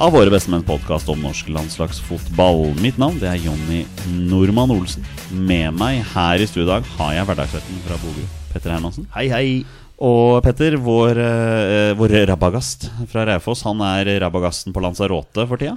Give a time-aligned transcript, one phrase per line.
[0.00, 2.70] av Våre bestemenn podkast om norsk landslagsfotball.
[2.80, 3.82] Mitt navn det er Jonny
[4.30, 5.04] Normann Olsen.
[5.28, 9.04] Med meg her i studio i dag har jeg hverdagsretten fra Bogerud, Petter Hermansen.
[9.12, 9.44] Hei, hei.
[10.00, 15.74] Og Petter, vår, eh, vår rabagast fra Raufoss, han er rabagasten på Lanzarote for tida.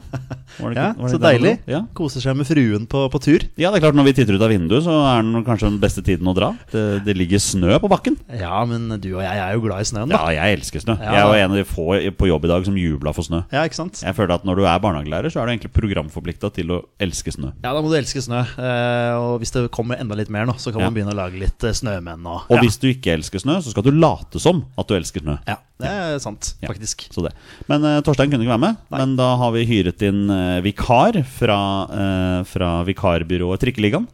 [0.60, 1.60] Var det ikke- Ja, så deilig.
[1.68, 1.82] Ja.
[1.94, 3.44] Koser seg med fruen på, på tur.
[3.60, 5.80] ja, det er klart når vi titter ut av vinduet, så er den kanskje den
[5.82, 6.54] beste tiden å dra.
[6.72, 8.16] Det, det ligger snø på bakken.
[8.40, 10.22] Ja, men du og jeg er jo glad i snøen, da.
[10.32, 10.96] Ja, jeg elsker snø.
[11.04, 11.18] Ja.
[11.20, 13.44] Jeg var en av de få på jobb i dag som jubla for snø.
[13.52, 14.00] Ja, ikke sant?
[14.06, 17.36] Jeg føler at når du er barnehagelærer, så er du egentlig programforplikta til å elske
[17.36, 17.52] snø.
[17.64, 18.40] Ja, da må du elske snø.
[18.56, 21.44] Eh, og hvis det kommer enda litt mer nå, så kan man begynne å lage
[21.44, 24.64] litt eh, snømenn og Og hvis du ikke elsker snø, så skal du late som
[24.80, 25.36] at du elsker snø.
[25.50, 26.70] Ja, det er sant, Ja.
[26.72, 27.08] faktisk.
[27.12, 27.34] Så det.
[27.68, 28.78] Men uh, Torstein kunne ikke være med.
[28.94, 31.58] Men da har vi hyret inn uh, vikar fra,
[31.90, 34.08] uh, fra vikarbyrået Trikkeligaen.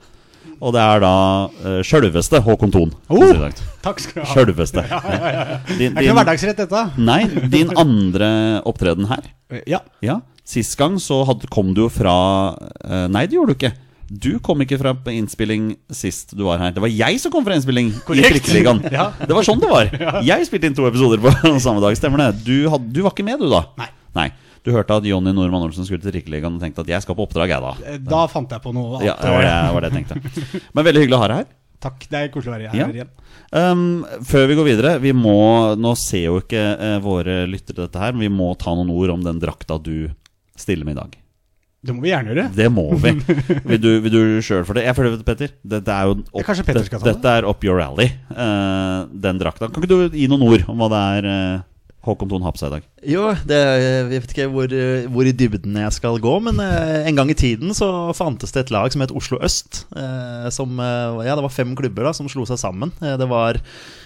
[0.59, 1.11] Og det er da
[1.47, 2.89] uh, sjølveste Håkon Thon.
[3.07, 3.45] Oh!
[3.85, 4.33] Takk skal du ha.
[4.33, 4.83] Sjølveste.
[5.79, 6.81] Din, Er ikke hverdagsrett, dette?
[7.11, 8.31] nei, din andre
[8.67, 9.29] opptreden her.
[9.69, 9.79] Ja.
[10.03, 10.19] Ja,
[10.49, 12.11] Sist gang så hadde, kom du jo fra
[13.13, 13.75] Nei, det gjorde du ikke.
[14.09, 16.71] Du kom ikke fra innspilling sist du var her.
[16.73, 18.39] Det var jeg som kom fra innspilling i Korrekt.
[18.39, 18.79] Trikkeligaen.
[18.95, 19.11] Ja.
[19.21, 19.89] Det var sånn det var.
[20.25, 21.29] Jeg spilte inn to episoder på
[21.65, 21.93] samme dag.
[21.99, 22.29] Stemmer det?
[22.47, 23.63] Du, had, du var ikke med, du, da?
[23.77, 23.89] Nei.
[24.17, 24.27] Nei.
[24.65, 27.23] Du hørte at Jonny Normann Olsen skulle til Trikkeligaen og tenkte at jeg skal på
[27.29, 27.93] oppdrag, jeg, da.
[27.93, 29.05] Eh, Da fant jeg på noe annet.
[29.07, 30.63] Ja, det var det, var det jeg tenkte.
[30.75, 31.47] Men veldig hyggelig å ha deg her.
[31.85, 32.01] Takk.
[32.11, 32.89] Det er koselig å være her Ja.
[32.91, 33.13] igjen.
[33.55, 33.85] Um,
[34.27, 35.37] før vi går videre, vi må
[35.79, 39.13] Nå ser jo ikke uh, våre lyttere dette her, men vi må ta noen ord
[39.15, 40.09] om den drakta du
[40.59, 41.15] stiller med i dag.
[41.79, 42.49] Det må vi gjerne gjøre.
[42.51, 43.13] Det må vi.
[43.69, 44.83] Vil du, vil du sjøl for det?
[44.83, 47.13] Jeg føler, Petter, dette er jo opp, Ja, kanskje Petter skal ta det?
[47.15, 49.69] Dette er up your alley, uh, den drakta.
[49.71, 51.61] Kan ikke du gi noen ord om hva det er uh,
[52.03, 52.89] Håkon Thon har på seg i dag?
[53.13, 54.75] Jo, det, jeg vet ikke hvor,
[55.15, 58.65] hvor i dybden jeg skal gå, men uh, en gang i tiden så fantes det
[58.65, 59.85] et lag som het Oslo Øst.
[59.95, 62.91] Eh, som, ja, det var fem klubber da som slo seg sammen.
[62.99, 63.61] Det var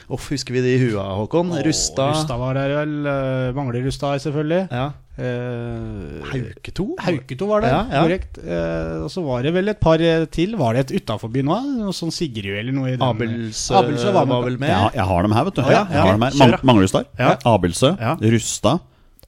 [0.10, 1.52] Uff, husker vi de i huet, Håkon?
[1.64, 3.06] Rusta Rusta var der vel.
[3.08, 4.68] eh, Mangler Rusta, selvfølgelig.
[4.72, 4.92] Ja.
[5.18, 6.86] Eh, Hauketo?
[7.00, 8.02] Hauketo var det, Ja, ja.
[8.04, 8.38] korrekt.
[8.44, 10.56] Eh, og så var det vel et par eh, til.
[10.60, 11.58] Var det et utaforby nå?
[11.80, 12.88] Noe sånn Sigrid eller noe?
[12.94, 14.70] i den- Abelsø Abelsø var, var, vel med?
[14.70, 15.62] Ja, jeg har dem her, vet du.
[15.62, 16.18] Ah, ja, Jeg har her.
[16.18, 17.38] Man, mangler Mang Ja.
[17.46, 18.16] Abelsø, Ja.
[18.20, 18.80] Rustad,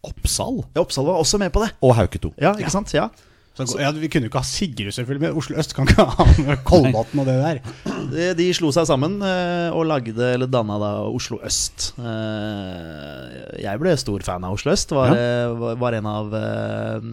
[0.06, 1.72] Oppsal Ja, Oppsal var også med på det.
[1.82, 2.34] og Hauketo.
[2.38, 2.94] Ja, ikke sant?
[2.94, 3.10] Ja.
[3.56, 6.26] Så, ja, vi kunne jo ikke ha Sigrud, selvfølgelig, men Oslo Øst kan ikke ha
[6.44, 7.62] med Kolbotn og det der.
[8.12, 11.94] De, de slo seg sammen eh, og lagde, eller danna da Oslo Øst.
[12.04, 14.92] Eh, jeg ble stor fan av Oslo Øst.
[14.96, 15.54] Var, ja.
[15.56, 17.08] var- var en av eh,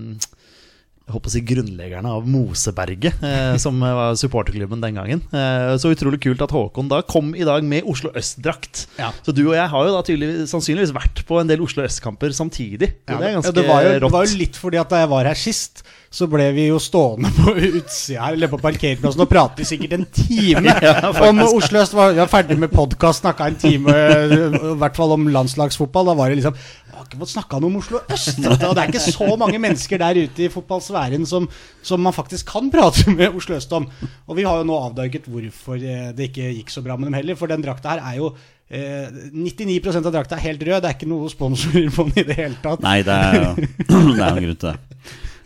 [1.02, 5.22] jeg håper å si grunnleggerne av Moseberget, eh, som var supporterklubben den gangen.
[5.34, 8.86] Eh, så utrolig kult at Håkon da kom i dag med Oslo Øst-drakt.
[9.00, 9.10] Ja.
[9.26, 12.30] Så du og jeg har jo da tydelig, sannsynligvis vært på en del Oslo Øst-kamper
[12.36, 12.92] samtidig.
[13.10, 15.10] Ja, det er ganske det, var jo, det var jo litt fordi at da jeg
[15.10, 15.82] var her sist,
[16.12, 19.94] så ble vi jo stående på utsida her, eller på parkeringsplassen og prate i sikkert
[19.96, 20.74] en time
[21.28, 21.96] om Oslo øst.
[21.96, 26.12] Var, var ferdig med podkast, snakka en time, i hvert fall om landslagsfotball.
[26.12, 28.38] Da var det liksom Jeg har ikke fått snakka noe om Oslo øst.
[28.44, 30.52] Det er ikke så mange mennesker der ute i
[30.92, 31.48] fotballsfæren som,
[31.82, 33.88] som man faktisk kan prate med Oslo øst om.
[34.28, 37.18] Og vi har jo nå avdaget hvorfor eh, det ikke gikk så bra med dem
[37.20, 38.32] heller, for den drakta her er jo
[38.70, 40.80] eh, 99% av drakta er helt rød.
[40.82, 42.84] Det er ikke noe sponsorer på den i det hele tatt.
[42.84, 43.52] Nei, det er jo
[44.16, 44.78] det er en grunn til det.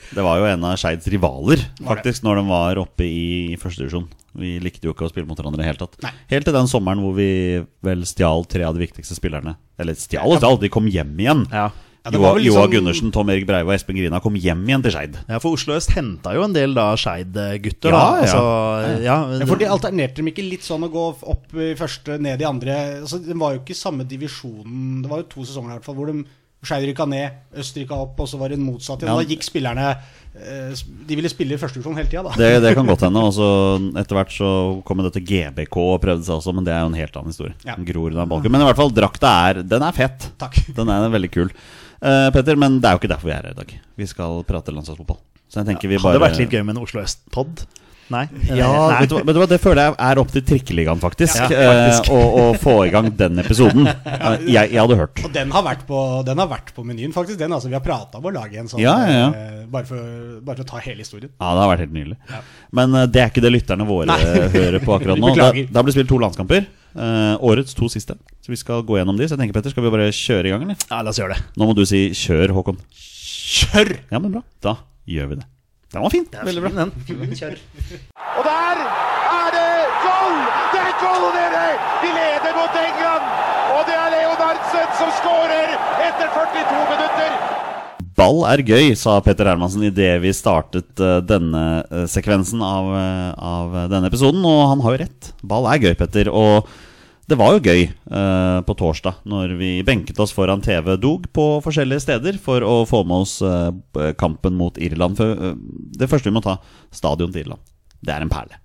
[0.07, 4.05] Det var jo en av Skeids rivaler, faktisk, når de var oppe i førstedivisjon.
[4.39, 5.97] Vi likte jo ikke å spille mot hverandre i det hele tatt.
[6.05, 6.13] Nei.
[6.31, 7.27] Helt til den sommeren hvor vi
[7.85, 9.57] vel stjal tre av de viktigste spillerne.
[9.83, 11.43] Eller stjal og stjal, de kom hjem igjen.
[11.51, 11.67] Ja.
[12.07, 12.47] Ja, Joa liksom...
[12.47, 15.19] Joa liksom- Gundersen, Tom Erik Breive og Espen Grina kom hjem igjen til Skeid.
[15.27, 17.91] Ja, for Oslo Øst henta jo en del da Skeid-gutter.
[17.91, 18.07] Ja, da.
[18.07, 18.23] ja.
[18.23, 19.19] Altså, ja.
[19.41, 22.47] Ja, for de alternerte dem ikke litt sånn å gå opp i første, ned i
[22.49, 25.89] andre altså, Det var jo ikke samme divisjonen Det var jo to sesonger i hvert
[25.89, 26.21] fall hvor de
[26.67, 29.03] Skeid rykka ned, Øst rykka opp, og så var det motsatt.
[29.03, 29.13] igjen.
[29.13, 29.21] Ja.
[29.21, 30.73] Da gikk spillerne eh,
[31.07, 32.33] De ville spille i første divisjon hele tida, da.
[32.41, 33.23] Det, det kan godt hende.
[33.23, 33.49] Og så
[34.01, 34.51] etter hvert så
[34.89, 37.55] kom dette GBK og prøvde seg også, men det er jo en helt annen historie.
[37.69, 37.77] Ja.
[37.93, 38.51] Gror den Balken.
[38.55, 40.31] Men i hvert fall, drakta er Den er fett.
[40.41, 40.59] Takk.
[40.75, 41.53] Den er veldig kul.
[42.03, 43.75] Eh, Petter, men det er jo ikke derfor vi er her i dag.
[43.97, 45.19] Vi skal prate landslagsfotball.
[45.49, 47.67] Så jeg tenker vi Hadde bare Hadde vært litt gøy med en Oslo Øst-pod?
[48.13, 48.23] Nei?
[48.55, 49.01] Ja, Nei.
[49.03, 51.41] vet du, vet du hva, det føler jeg er opp til trikkeligaen, faktisk.
[51.51, 53.89] Ja, eh, å, å få i gang den episoden.
[53.89, 55.23] Eh, jeg, jeg hadde hørt.
[55.27, 57.41] Og den har vært på, den har vært på menyen, faktisk.
[57.41, 59.29] Den, altså, vi har prata om å lage en sånn Ja, ja, ja.
[59.35, 59.99] eh, bare, for,
[60.47, 61.33] bare for å ta hele historien.
[61.35, 62.19] Ja, det har vært helt nydelig.
[62.79, 64.21] Men eh, det er ikke det lytterne våre Nei.
[64.23, 65.33] eh, hører på akkurat nå.
[65.35, 66.69] Det blir det har blitt spilt to landskamper.
[66.97, 68.15] Eh, årets to siste.
[68.47, 69.27] Så vi skal gå gjennom de.
[69.27, 70.79] Så jeg tenker, Petter, skal vi bare kjøre i gang, eller?
[70.87, 71.43] Ja, la oss gjøre det.
[71.59, 72.79] Nå må du si 'kjør', Håkon.
[72.95, 73.97] Kjør!
[74.15, 74.47] Ja, men bra.
[74.63, 74.79] Da
[75.11, 75.49] gjør vi det.
[75.93, 76.27] Den var fin.
[76.45, 76.71] Veldig bra.
[76.77, 76.93] Den.
[78.37, 79.69] Og der er det
[80.03, 80.39] goal!
[80.73, 81.67] Det er goal dere!
[82.03, 83.29] De leder mot England!
[83.77, 85.77] Og det er Leonardsen som skårer
[86.09, 87.39] etter 42 minutter!
[88.17, 93.31] Ball er gøy, sa Petter Hermansen idet vi startet eh, denne eh, sekvensen av, eh,
[93.37, 94.41] av denne episoden.
[94.49, 95.33] Og han har jo rett.
[95.45, 96.33] Ball er gøy, Petter.
[96.33, 96.67] Og
[97.27, 102.05] det var jo gøy eh, på torsdag når vi benket oss foran TV-dog på forskjellige
[102.05, 105.19] steder for å få med oss eh, kampen mot Irland.
[105.19, 105.57] For, eh,
[105.99, 106.61] det første vi må ta
[106.95, 107.75] stadion til Irland.
[107.99, 108.61] Det er en perle.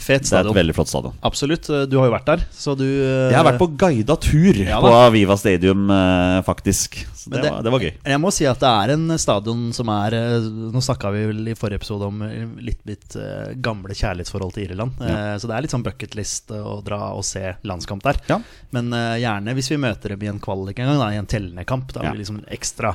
[0.00, 1.14] Fet Det er et veldig flott stadion.
[1.26, 1.66] Absolutt.
[1.90, 4.78] Du har jo vært der, så du eh, Jeg har vært på guida tur Ja
[4.84, 4.90] på.
[5.14, 6.98] Viva Stadium, eh, faktisk.
[7.16, 7.92] Så det, det- var, det var gøy.
[8.12, 11.48] Jeg må si at det er en stadion som er eh, Nå snakka vi vel
[11.50, 15.00] i forrige episode om eh, litt mitt eh, gamle kjærlighetsforhold til Irland.
[15.00, 15.36] Ja.
[15.40, 18.20] Så det er litt sånn bucketlist å dra og se landskamp der.
[18.30, 18.40] Ja.
[18.76, 21.26] Men eh, gjerne hvis vi møter dem i en kvalik en gang, da, i en
[21.30, 21.90] tellende kamp.
[21.96, 22.94] Da blir det liksom ekstra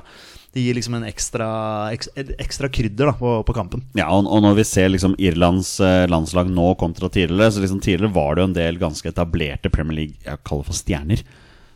[0.52, 1.46] Det gir liksom en ekstra,
[1.94, 3.86] ekstra krydder da, på, på kampen.
[3.96, 7.80] Ja, og, og når vi ser liksom Irlands eh, landslag nå kontra tidligere Så liksom
[7.80, 11.24] tidligere var det jo en del ganske etablerte Premier League Jeg kaller det for stjerner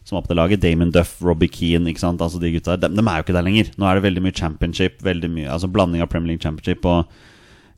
[0.04, 0.64] Som var på det laget.
[0.66, 2.20] Damon Duff, Robbie Keane ikke sant?
[2.20, 3.72] Altså de gutta der, de, de er jo ikke der lenger.
[3.80, 7.08] Nå er det veldig mye championship Veldig mye, altså blanding av Premier League championship Og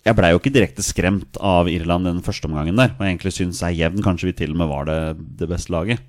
[0.07, 3.61] jeg ble jo ikke direkte skremt av Irland den første omgangen der Og egentlig syns
[3.61, 4.01] jeg jevn.
[4.05, 5.01] Kanskje vi til og med var det,
[5.37, 6.01] det beste laget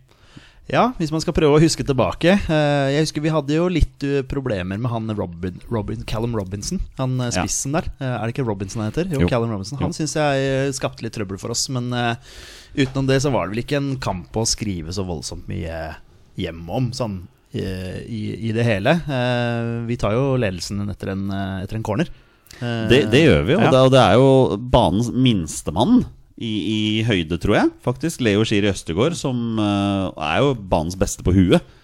[0.69, 2.35] Ja, hvis man skal prøve å huske tilbake.
[2.45, 6.81] eh, Jeg husker vi hadde jo litt eh, problemer med han Robin, Robin, Callum Robinson.
[6.99, 7.81] Han spissen Ja.
[7.81, 7.89] der.
[8.01, 9.09] Eh, Er det ikke Robinson han heter?
[9.11, 9.29] Jo, Jo.
[9.29, 9.79] Callum Robinson.
[9.81, 11.69] Han syns jeg eh, skapte litt trøbbel for oss.
[11.71, 12.17] Men eh,
[12.77, 15.97] utenom det så var det vel ikke en kamp å skrive så voldsomt mye
[16.37, 17.23] hjem om, sånn
[17.55, 18.93] eh, i, i det hele.
[19.09, 22.09] Eh, Vi tar jo ledelsen etter en, eh, etter en corner.
[22.61, 23.71] Eh, Det, det gjør vi, og, ja.
[23.73, 26.05] det, og det er jo banens minstemann
[26.39, 27.73] i, i høyde, tror jeg.
[27.85, 31.75] Faktisk Leo Skiri Østegård, som uh, er jo banens beste på huet.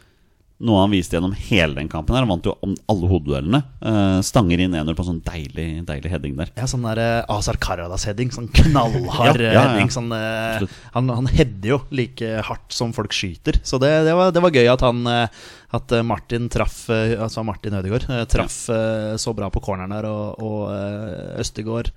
[0.65, 2.15] Noe han viste gjennom hele den kampen.
[2.15, 3.59] her Han vant jo om alle hodeduellene.
[3.83, 6.53] Uh, stanger inn 1-0 på en sånn deilig, deilig heading der.
[6.55, 8.31] Ja, sånn der uh, Azar Karadas-heading.
[8.35, 9.91] Sånn knallhard Ja, eh, ja, heading.
[9.93, 10.63] Sånn, eh,
[10.95, 13.59] han, han header jo like hardt som folk skyter.
[13.67, 17.17] Så det, det, var, det var gøy at han eh, At eh, Martin traff eh,
[17.19, 21.91] Altså Martin Ødegaard eh, traff eh, så bra på corneren der, og, og eh, Østegård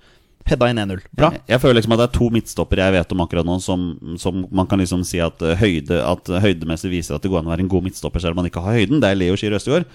[0.50, 1.00] heada inn 1-0.
[1.16, 1.32] Bra.
[1.34, 3.88] Jeg, jeg føler liksom at det er to midtstoppere jeg vet om akkurat nå som,
[4.20, 7.50] som man kan liksom si at eh, høyde At høydemessig viser at det går an
[7.50, 9.02] å være en god midtstopper selv om man ikke har høyden.
[9.02, 9.88] Det er Leo Schiri Østegård.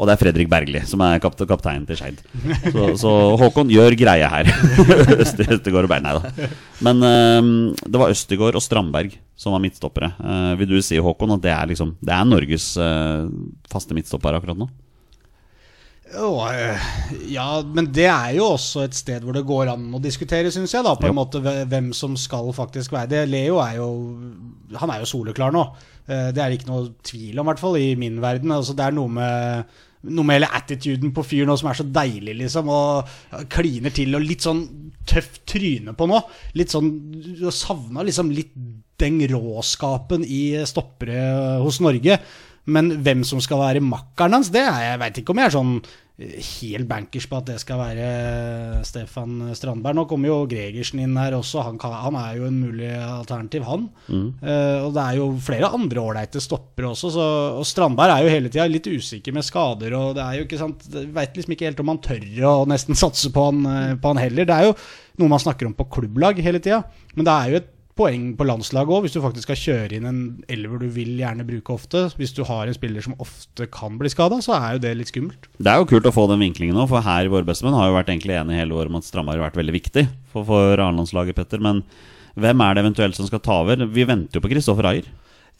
[0.00, 2.22] Og det er Fredrik Bergli, som er kap kapteinen til Skeid.
[2.72, 3.10] Så, så
[3.42, 4.48] Håkon gjør greie her.
[5.20, 6.46] Østegård og Berg, da.
[6.86, 7.50] Men eh,
[7.84, 10.12] det var Østegård og Strandberg som var midtstoppere.
[10.20, 13.24] Uh, vil du si, Håkon, at det er liksom Det er Norges uh,
[13.72, 14.68] faste midtstopper akkurat nå?
[16.10, 16.88] Eh,
[17.30, 20.74] ja, men det er jo også et sted hvor det går an å diskutere, syns
[20.74, 20.84] jeg.
[20.86, 23.28] da På en måte Hvem som skal faktisk være det.
[23.30, 23.90] Leo er jo
[24.80, 25.62] Han er jo soleklar nå.
[26.08, 28.50] Eh, Det er det ikke noe tvil om, i hvert fall i min verden.
[28.56, 32.32] Altså, det er noe med noe med hele attituden på fyren som er så deilig,
[32.38, 32.70] liksom.
[32.72, 34.62] Og kliner til og litt sånn
[35.04, 36.22] tøft tryne på nå.
[36.56, 36.88] Litt sånn
[37.36, 38.54] Du savna liksom litt
[39.00, 42.18] den råskapen i stoppere hos Norge.
[42.68, 45.54] Men hvem som skal være makkeren hans, det er jeg veit ikke om jeg er
[45.54, 45.72] sånn
[46.20, 48.10] eh, helt bankers på at det skal være
[48.86, 49.96] Stefan Strandberg.
[49.96, 53.64] Nå kommer jo Gregersen inn her også, han, kan, han er jo en mulig alternativ,
[53.66, 53.88] han.
[54.44, 57.26] Eh, og det er jo flere andre ålreite stoppere også, så,
[57.62, 60.60] og Strandberg er jo hele tida litt usikker med skader, og det er jo ikke
[60.60, 64.12] sant Veit liksom ikke helt om han tør å nesten satse på han, eh, på
[64.12, 64.46] han heller.
[64.46, 64.78] Det er jo
[65.20, 66.84] noe man snakker om på klubblag hele tida,
[67.16, 70.06] men det er jo et poeng på landslaget òg, hvis du faktisk skal kjøre inn
[70.08, 70.20] en
[70.50, 72.06] elver du vil gjerne bruke ofte.
[72.16, 75.10] Hvis du har en spiller som ofte kan bli skada, så er jo det litt
[75.12, 75.50] skummelt.
[75.58, 77.90] Det er jo kult å få den vinklingen nå, for her i Våre bestemenn har
[77.90, 80.84] jo vært egentlig enige hele året om at Strandberg har vært veldig viktig for, for
[80.86, 81.62] A-landslaget, Petter.
[81.62, 81.82] Men
[82.40, 83.84] hvem er det eventuelt som skal ta over?
[83.90, 85.10] Vi venter jo på Kristoffer Ayer.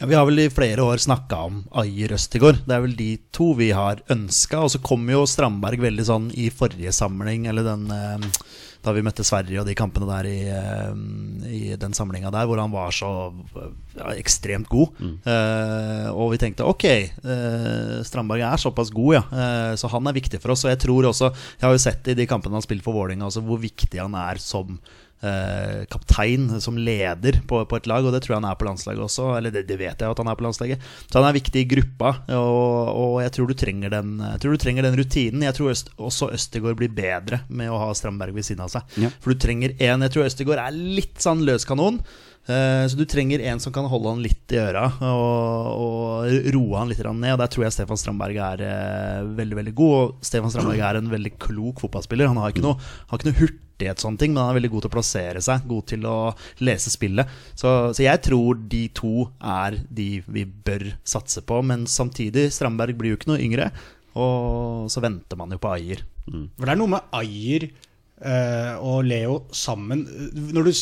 [0.01, 2.63] Ja, Vi har vel i flere år snakka om Ayer Østegård.
[2.65, 4.63] Det er vel de to vi har ønska.
[4.65, 8.31] Og så kom jo Strandberg veldig sånn i forrige samling, eller den, eh,
[8.81, 10.93] da vi møtte Sverige og de kampene der i, eh,
[11.51, 13.11] i den samlinga der, hvor han var så
[13.97, 14.97] ja, ekstremt god.
[15.01, 19.23] Eh, og vi tenkte ok, eh, Strandberg er såpass god, ja.
[19.31, 20.65] Eh, så han er viktig for oss.
[20.65, 22.97] Og jeg tror også, jeg har jo sett i de kampene han har spilt for
[22.97, 24.81] Vålerenga, altså hvor viktig han er som
[25.27, 28.69] eh, kaptein, som leder på, på et lag, og det tror jeg han er på
[28.69, 29.29] landslaget også.
[29.39, 30.89] Eller det, det vet jeg at han er på landslaget.
[31.07, 34.89] Så han er viktig i gruppa, og, og jeg tror den, jeg tror du trenger
[34.89, 35.47] den rutinen.
[35.47, 38.99] Jeg tror øst, også Østegård blir bedre med å ha Strandberg ved siden av seg.
[39.01, 39.13] Ja.
[39.21, 42.01] For du trenger en Jeg tror Østegård er litt sånn løskanon.
[42.01, 46.79] Eh, Så du trenger en som kan holde han litt i øra og, og roe
[46.81, 47.35] han litt ned.
[47.35, 49.97] Og Der tror jeg Stefan Strandberg er eh, veldig veldig god.
[49.99, 52.31] Og Stefan Strandberg er en veldig klok fotballspiller.
[52.31, 52.81] Han har ikke noe,
[53.11, 55.69] har ikke noe hurtighet, sånne ting men han er veldig god til å plassere seg.
[55.71, 56.17] God til å
[56.65, 57.37] lese spillet.
[57.55, 61.61] Så, så jeg tror de to er de vi bør satse på.
[61.71, 63.71] Men samtidig, Strandberg blir jo ikke noe yngre.
[64.19, 66.03] Og så venter man jo på Ajer.
[66.31, 67.71] For det er noe med Ayer
[68.21, 70.73] eh, og Leo sammen Når, du,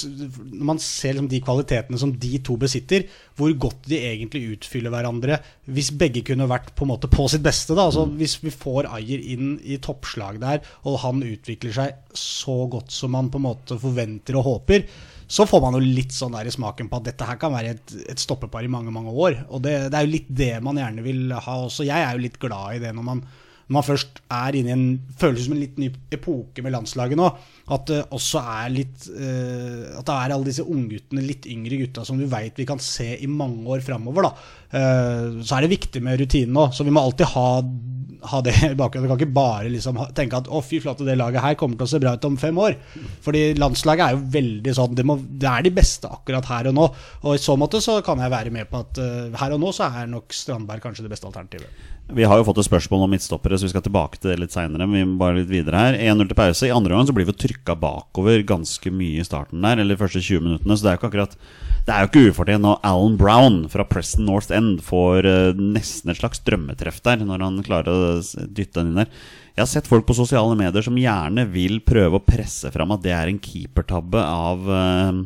[0.52, 3.06] når man ser liksom de kvalitetene som de to besitter,
[3.38, 7.44] hvor godt de egentlig utfyller hverandre hvis begge kunne vært på en måte på sitt
[7.44, 7.76] beste.
[7.76, 7.88] Da.
[7.88, 12.94] Altså, Hvis vi får Ayer inn i toppslag der, og han utvikler seg så godt
[12.94, 14.88] som man på en måte forventer og håper,
[15.28, 17.74] så får man jo litt sånn der i smaken på at dette her kan være
[17.76, 19.42] et, et stoppepar i mange mange år.
[19.52, 21.84] Og det, det er jo litt det man gjerne vil ha også.
[21.84, 23.20] Jeg er jo litt glad i det når man,
[23.68, 24.84] når man først er inne i en
[25.20, 27.26] føles som en litt ny epoke med landslaget nå.
[27.76, 32.04] At det også er litt eh, At det er alle disse ungguttene, litt yngre gutta,
[32.08, 34.30] som du veit vi kan se i mange år framover.
[34.68, 36.66] Uh, så er det viktig med rutinen nå.
[36.72, 37.44] Så vi må alltid ha,
[38.32, 39.04] ha det i bakgrunnen.
[39.04, 41.90] Vi kan ikke bare liksom tenke at å fy flate, det laget her kommer til
[41.90, 42.78] å se bra ut om fem år.
[43.24, 46.80] Fordi landslaget er jo veldig sånn Det, må, det er de beste akkurat her og
[46.80, 46.88] nå.
[47.26, 49.76] Og i så måte så kan jeg være med på at eh, her og nå
[49.76, 51.84] så er nok Strandberg kanskje det beste alternativet.
[52.08, 54.54] Vi har jo fått et spørsmål om midtstoppere, så vi skal tilbake til det litt
[54.54, 54.86] seinere.
[54.88, 56.64] Vi må bare litt videre her 1-0 til pause.
[56.64, 60.00] I andre omgang så blir vi trykka bakover ganske mye i starten der, eller de
[60.00, 60.76] første 20 minuttene.
[60.78, 61.36] Så det er jo ikke akkurat
[61.84, 66.12] Det er jo ikke ufortjent når Alan Brown fra Preston North End får eh, nesten
[66.12, 69.12] et slags drømmetreff der, når han klarer å dytte den inn der.
[69.52, 73.04] Jeg har sett folk på sosiale medier som gjerne vil prøve å presse fram at
[73.04, 75.22] det er en keepertabbe av eh,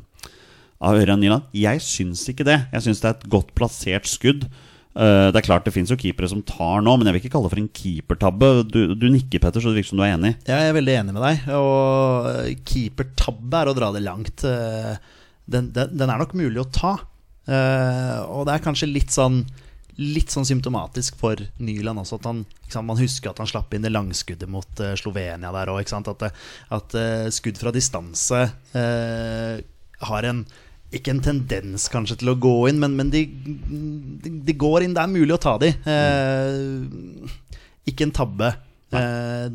[0.83, 1.47] av Ørjan Nyland.
[1.55, 2.59] Jeg syns ikke det.
[2.75, 4.49] Jeg syns det er et godt plassert skudd.
[4.93, 7.33] Eh, det er klart det fins jo keepere som tar nå, men jeg vil ikke
[7.37, 8.51] kalle det for en keepertabbe.
[8.69, 10.35] Du, du nikker, Petter, så det virker som du er enig.
[10.49, 11.49] Jeg er veldig enig med deg.
[11.57, 14.45] Og keepertabbe er å dra det langt.
[14.45, 14.95] Eh,
[15.53, 16.93] Den, den, den er nok mulig å ta.
[17.51, 19.43] Eh, og det er kanskje litt sånn
[20.01, 22.17] Litt sånn symptomatisk for Nyland også.
[22.17, 22.39] At han,
[22.73, 25.85] sant, man husker at han slapp inn det langskuddet mot Slovenia der òg.
[25.93, 26.23] At,
[26.73, 26.97] at
[27.37, 28.41] skudd fra distanse
[28.73, 30.41] har en
[30.93, 34.97] ikke en tendens kanskje til å gå inn, men, men de, de, de går inn.
[34.97, 35.73] Det er mulig å ta de.
[35.93, 37.31] Eh,
[37.89, 38.51] ikke en tabbe.
[38.93, 39.47] Eh,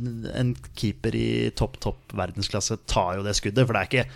[0.42, 4.10] en keeper i topp, topp verdensklasse tar jo det skuddet, for det er ikke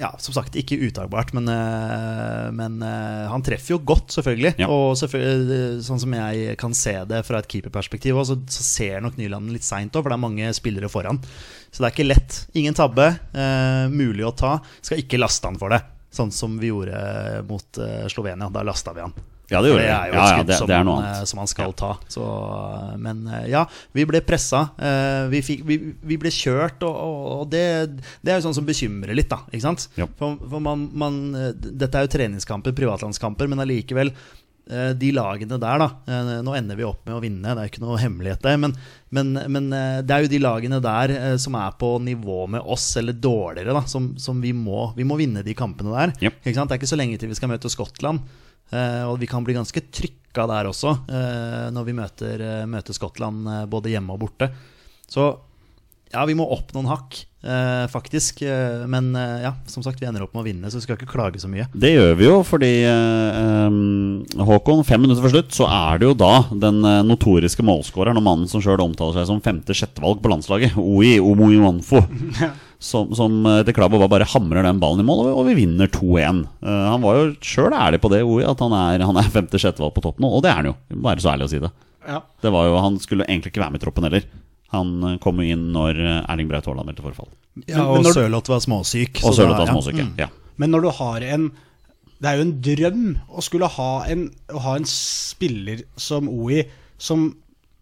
[0.00, 4.54] ja, som sagt, ikke utagbart, men, eh, men eh, han treffer jo godt, selvfølgelig.
[4.62, 4.68] Ja.
[4.72, 9.02] Og selvfølgelig, eh, sånn som jeg kan se det fra et keeperperspektiv, så, så ser
[9.04, 11.20] nok Nyland litt seint òg, for det er mange spillere foran.
[11.70, 12.38] Så det er ikke lett.
[12.58, 13.10] Ingen tabbe.
[13.32, 14.58] Eh, mulig å ta.
[14.80, 18.50] Skal ikke laste han for det, sånn som vi gjorde mot eh, Slovenia.
[18.52, 19.14] Da lasta vi han.
[19.52, 21.48] Ja, det det er jo et et ja, ja, det- som, det eh, som han
[21.50, 21.90] skal ta.
[22.08, 22.24] Så,
[23.02, 24.62] men eh, ja, vi ble pressa.
[25.32, 27.64] Vi, fikk, vi, vi ble kjørt, og, og, det,
[28.22, 29.42] det er jo sånn som bekymrer litt, da.
[30.18, 31.18] For, for man, man,
[31.52, 34.14] dette er jo treningskamper, privatlandskamper, men allikevel
[34.94, 35.88] de lagene der, da.
[36.06, 38.60] eh, Nå ender vi opp med å vinne, det er ikke noe hemmelighet, der.
[38.62, 38.76] Men,
[39.10, 42.62] men, men eh, det er jo de lagene der eh, som er på nivå med
[42.62, 43.82] oss, eller dårligere, da.
[43.90, 46.14] Som, som vi må Vi må vinne de kampene der.
[46.22, 46.40] Yep.
[46.44, 46.70] Ikke sant?
[46.70, 48.22] Det er ikke så lenge til vi skal møte Skottland.
[48.72, 52.96] Eh, og vi kan bli ganske trykka der også, eh, når vi møter, eh, møter
[52.96, 54.48] Skottland eh, både hjemme og borte.
[55.12, 55.26] Så
[56.12, 58.42] ja, vi må opp noen hakk, eh, faktisk.
[58.44, 60.98] Eh, men eh, ja, som sagt, vi ender opp med å vinne, så vi skal
[60.98, 61.66] ikke klage så mye.
[61.72, 63.38] Det gjør vi jo, fordi eh,
[63.68, 68.20] um, Håkon, fem minutter før slutt, så er det jo da den eh, notoriske målskåreren
[68.20, 72.04] og mannen som sjøl omtaler seg som femte-sjettevalg på landslaget, Oi Omoiwanfo,
[72.90, 75.88] som, som eh, etter klabb og bare hamrer den ballen i mål, og vi, vinner
[75.92, 76.44] 2-1.
[76.60, 79.96] Eh, han var jo sjøl ærlig på det, Oi, at han er, han er femte-sjettevalg
[79.96, 80.76] på topp nå, og det er han jo.
[81.08, 81.72] Bare så ærlig å si det.
[82.02, 82.22] Ja.
[82.42, 84.24] Det var jo, Han skulle egentlig ikke være med i troppen heller.
[84.72, 87.30] Han eh, kom jo inn når eh, Erling Braut Haaland meldte forfall.
[87.66, 89.20] Ja, og når- Sørloth var småsyk.
[89.22, 89.76] Og så Sørloth var ja.
[89.76, 90.00] småsyk.
[90.00, 90.14] Mm.
[90.20, 90.28] Ja.
[90.60, 91.52] Men når du har en
[92.22, 96.60] Det er jo en drøm å skulle ha en, å ha en spiller som OI
[96.96, 97.32] som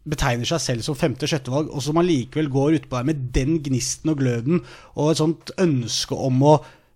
[0.09, 4.23] betegner seg selv som femte-sjettevalg, og som allikevel går utpå der med den gnisten og
[4.23, 4.63] gløden
[4.95, 6.55] og et sånt ønske om å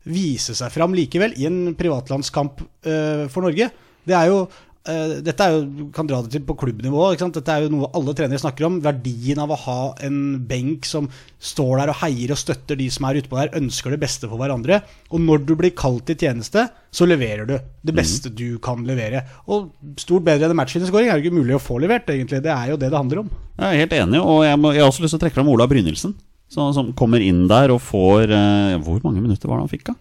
[0.08, 3.68] vise seg fram likevel i en privatlandskamp uh, for Norge.
[4.08, 4.46] Det er jo
[4.84, 7.06] dette er jo, kan dra det til på klubbnivå.
[7.16, 8.76] Dette er jo noe alle trenere snakker om.
[8.84, 11.08] Verdien av å ha en benk som
[11.40, 14.40] står der og heier og støtter de som er utpå der, ønsker det beste for
[14.40, 14.82] hverandre.
[15.08, 19.24] Og når du blir kalt til tjeneste, så leverer du det beste du kan levere.
[19.48, 22.44] Og stort bedre enn matchvinnerskåring er det ikke mulig å få levert, egentlig.
[22.44, 23.34] Det er jo det det handler om.
[23.56, 25.52] Jeg er helt enig, og jeg, må, jeg har også lyst til å trekke fram
[25.54, 26.12] Ola Brynildsen.
[26.52, 29.88] Som, som kommer inn der og får eh, Hvor mange minutter var det han fikk,
[29.88, 29.94] da?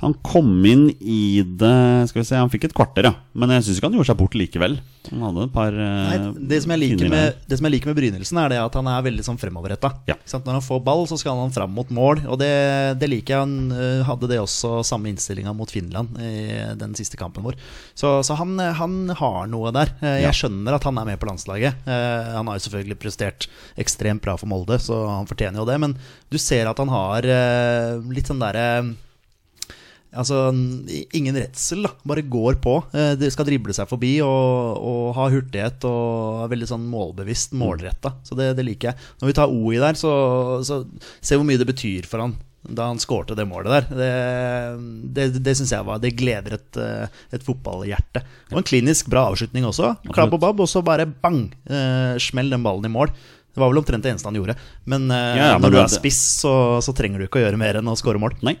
[0.00, 3.14] Han kom inn i det Skal vi se, han fikk et kvarter, ja.
[3.36, 4.78] Men jeg syns ikke han gjorde seg bort likevel.
[5.10, 7.90] Han hadde et par eh, Nei, det, som jeg liker med, det som jeg liker
[7.90, 9.90] med Brynildsen, er det at han er veldig sånn fremoverretta.
[10.08, 10.16] Ja.
[10.32, 12.22] Når han får ball, så skal han fram mot mål.
[12.32, 12.50] Og det,
[13.00, 13.44] det liker jeg.
[13.44, 16.32] Han øh, hadde det også samme innstillinga mot Finland i
[16.80, 17.58] den siste kampen vår.
[17.96, 19.92] Så, så han, han har noe der.
[20.00, 20.36] Eh, Jeg Ja.
[20.40, 21.84] skjønner at han er med på landslaget.
[21.84, 23.48] Eh, Han har jo selvfølgelig prestert
[23.80, 25.76] ekstremt bra for Molde, så han fortjener jo det.
[25.84, 25.96] Men
[26.32, 28.66] du ser at han har eh, litt sånn derre
[30.10, 30.50] Altså,
[31.14, 31.92] ingen redsel, da.
[32.10, 32.76] Bare går på.
[33.20, 38.16] De skal drible seg forbi og, og ha hurtighet og er veldig sånn målbevisst, målretta.
[38.26, 39.08] Så det, det liker jeg.
[39.22, 40.12] Når vi tar OI der, så,
[40.66, 40.82] så
[41.22, 43.86] se hvor mye det betyr for han da han skårte det målet der.
[43.96, 44.10] Det,
[45.16, 48.22] det, det syns jeg var Det gleder et, eh, et fotballhjerte.
[48.52, 49.94] Og en klinisk bra avslutning også.
[50.12, 51.46] Klabb og babb, og så bare bang!
[51.64, 53.12] Eh, smell den ballen i mål.
[53.50, 54.58] Det var vel omtrent det eneste han gjorde.
[54.84, 56.52] Men, eh, Ja, ja, men når du er spiss, så,
[56.84, 58.36] så trenger du ikke å gjøre mer enn å skåre mål.
[58.46, 58.58] Nei.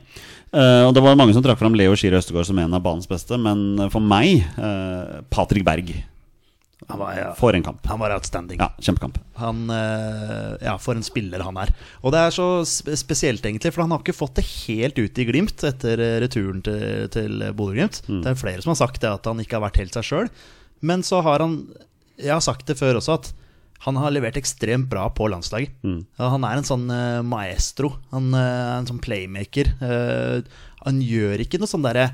[0.50, 3.10] Eh, og det var mange som trakk fram Leo Skier Østegård som en av banens
[3.10, 5.92] beste, men for meg uh, Patrick Berg.
[6.88, 7.86] Han var, ja, For en kamp.
[7.86, 8.58] han var outstanding.
[8.58, 9.18] Ja, kjempekamp.
[9.38, 11.72] Han, uh, ja, For en spiller han er.
[12.00, 15.26] Og det er så spesielt, egentlig, for han har ikke fått det helt ut i
[15.28, 18.00] Glimt etter eh, returen til, til Bodø-Glimt.
[18.08, 18.22] Mm.
[18.24, 20.32] Det er flere som har sagt det, at han ikke har vært helt seg sjøl.
[20.80, 21.60] Men så har han
[22.16, 23.30] Jeg har sagt det før også, at
[23.84, 25.72] han har levert ekstremt bra på landslaget.
[25.86, 26.00] Mm.
[26.20, 27.94] Han er en sånn eh, maestro.
[28.12, 29.72] Han eh, er en sånn playmaker.
[29.80, 30.42] Eh,
[30.84, 32.10] han gjør ikke noe sånn derre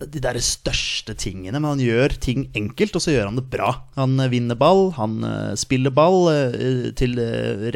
[0.00, 3.74] de der største tingene, men han gjør ting enkelt, og så gjør han det bra.
[3.98, 7.16] Han eh, vinner ball, han eh, spiller ball eh, til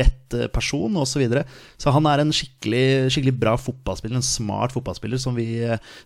[0.00, 0.16] rett
[0.54, 1.10] person osv.
[1.10, 1.42] Så, videre.
[1.80, 5.58] så han er en skikkelig, skikkelig bra fotballspiller, en smart fotballspiller, som, vi,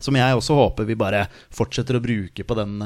[0.02, 2.78] som jeg også håper vi bare fortsetter å bruke på den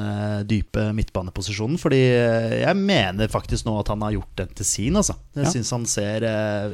[0.49, 1.79] dype midtbaneposisjonen.
[1.81, 5.15] Fordi jeg mener faktisk nå at han har gjort den til sin, altså.
[5.37, 5.53] Jeg Ja.
[5.55, 6.27] syns han ser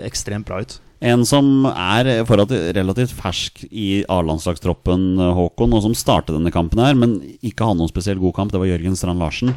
[0.04, 0.80] ekstremt bra ut.
[1.06, 6.98] En som er forholdt relativt fersk i A-landslagstroppen, Håkon, og som startet denne kampen her,
[6.98, 9.54] men ikke hadde noen spesielt god kamp, det var Jørgen Strand Larsen.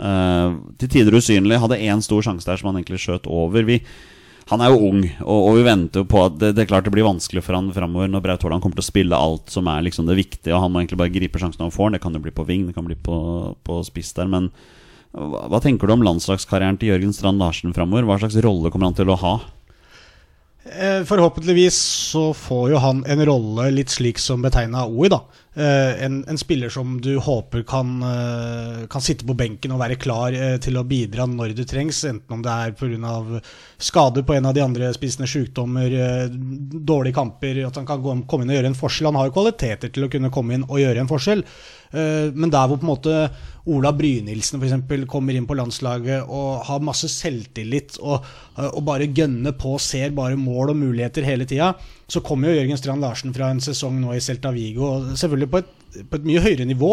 [0.00, 3.64] Eh, til tider usynlig, hadde én stor sjanse der som han egentlig skjøt over.
[3.68, 3.78] Vi,
[4.50, 6.88] han er jo ung, og, og vi venter jo på at det, det er klart
[6.88, 9.68] det blir vanskelig for han framover når Braut Haaland kommer til å spille alt som
[9.72, 11.94] er liksom det viktige, og han må egentlig bare gripe sjansen han får.
[11.94, 13.16] Det kan jo bli på ving, det kan bli på,
[13.66, 14.50] på spiss der, men
[15.16, 18.08] hva, hva tenker du om landslagskarrieren til Jørgen Strand Larsen framover?
[18.08, 19.38] Hva slags rolle kommer han til å ha?
[20.64, 21.76] Eh, Forhåpentligvis
[22.12, 25.22] så får jo han en rolle litt slik som betegna OI, da.
[25.54, 29.98] Eh, En, en spiller som du håper kan, eh, kan sitte på benken og være
[29.98, 33.40] klar eh, til å bidra når det trengs, enten om det er pga.
[33.78, 35.90] skader på en av de andre spissene, sykdommer,
[36.30, 39.10] dårlige kamper, at han kan komme inn og gjøre en forskjell.
[39.10, 41.44] Han har jo kvaliteter til å kunne komme inn og gjøre en forskjell.
[41.90, 43.14] Men der hvor på en måte
[43.66, 48.22] Ola Brynildsen eksempel kommer inn på landslaget og har masse selvtillit og,
[48.68, 51.72] og bare gønner på, ser bare mål og muligheter hele tida,
[52.10, 55.60] så kommer jo Jørgen Strand Larsen fra en sesong nå i Celta Vigo, selvfølgelig på
[55.62, 55.70] et,
[56.10, 56.92] på et mye høyere nivå,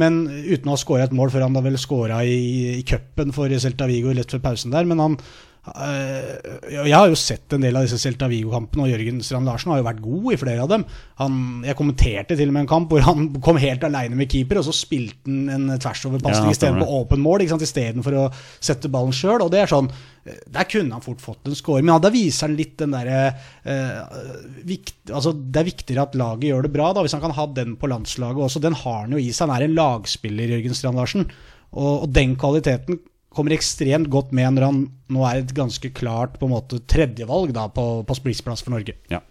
[0.00, 2.38] men uten å ha skåra et mål før han da vel skåra i,
[2.80, 4.88] i cupen for Celta Vigo rett før pausen der.
[4.88, 5.18] Men han
[5.66, 9.80] Jeg har jo sett en del av disse Celta Vigo-kampene, og Jørgen Strand Larsen har
[9.80, 10.84] jo vært god i flere av dem.
[11.18, 14.60] Han, jeg kommenterte til og med en kamp hvor han kom helt aleine med keeper,
[14.60, 19.42] og så spilte han en tversoverpasning Ja, istedenfor åpen mål, istedenfor å sette ballen sjøl.
[19.42, 22.12] Og det er sånn eh, Der kunne han fort fått en score, men ja, da
[22.14, 23.18] viser han litt den derre
[23.66, 24.78] eh,
[25.10, 27.74] altså, Det er viktigere at laget gjør det bra, da, hvis han kan ha den
[27.80, 28.62] på landslaget også.
[28.62, 29.48] Den har han jo i seg.
[29.48, 31.28] Han er en lagspiller, Jørgen Strand Larsen.
[31.74, 33.02] Og, og den kvaliteten
[33.36, 37.52] kommer ekstremt godt med når han nå er et ganske klart på en måte tredjevalg
[37.56, 38.96] da, på, på spissplass for Norge.
[39.12, 39.22] Ja.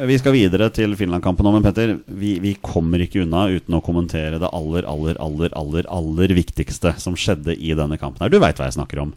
[0.00, 3.82] Vi skal videre til Finland-kampen nå, men Petter, vi, vi kommer ikke unna uten å
[3.84, 8.22] kommentere det aller, aller, aller, aller, aller viktigste som skjedde i denne kampen.
[8.24, 9.12] her Du veit hva jeg snakker om.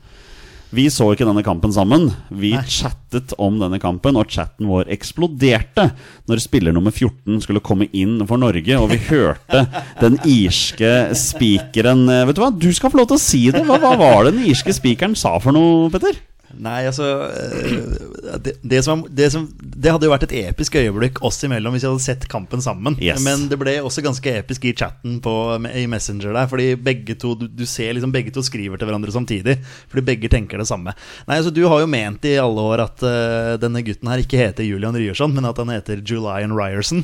[0.73, 2.07] Vi så ikke denne kampen sammen.
[2.33, 5.91] Vi chattet om denne kampen, og chatten vår eksploderte
[6.29, 9.67] når spiller nummer 14 skulle komme inn for Norge, og vi hørte
[10.01, 13.61] den irske spikeren Vet du hva, du skal få lov til å si det!
[13.67, 16.17] Hva, hva var det den irske spikeren sa for noe, Petter?
[16.53, 21.19] Nei, altså eh, det, det, som, det, som, det hadde jo vært et episk øyeblikk
[21.25, 22.95] oss imellom hvis vi hadde sett kampen sammen.
[23.01, 23.21] Yes.
[23.25, 25.33] Men det ble også ganske episk i chatten på,
[25.73, 26.47] i Messenger der.
[26.51, 29.57] Fordi begge to du, du ser liksom begge to skriver til hverandre samtidig.
[29.91, 30.95] Fordi begge tenker det samme.
[31.27, 34.39] Nei, altså Du har jo ment i alle år at uh, denne gutten her ikke
[34.39, 37.03] heter Julian Ryerson, men at han heter Julian Ryerson.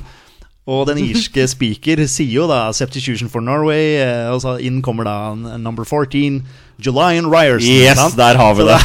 [0.69, 5.07] Og den irske speaker sier jo da 'Substitution for Norway', eh, og så inn kommer
[5.07, 6.43] da number 14,
[6.79, 7.67] Julian Ryerson.
[7.69, 8.15] Yes, sant?
[8.17, 8.77] der har vi det.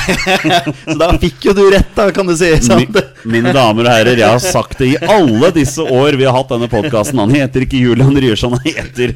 [0.91, 2.49] Så da fikk jo du rett, da, kan du si.
[2.65, 2.91] Sant?
[2.91, 6.35] Mi- Mine damer og herrer, jeg har sagt det i alle disse år vi har
[6.37, 7.17] hatt denne podkasten.
[7.23, 9.15] Han heter ikke Julian Ryerson, han heter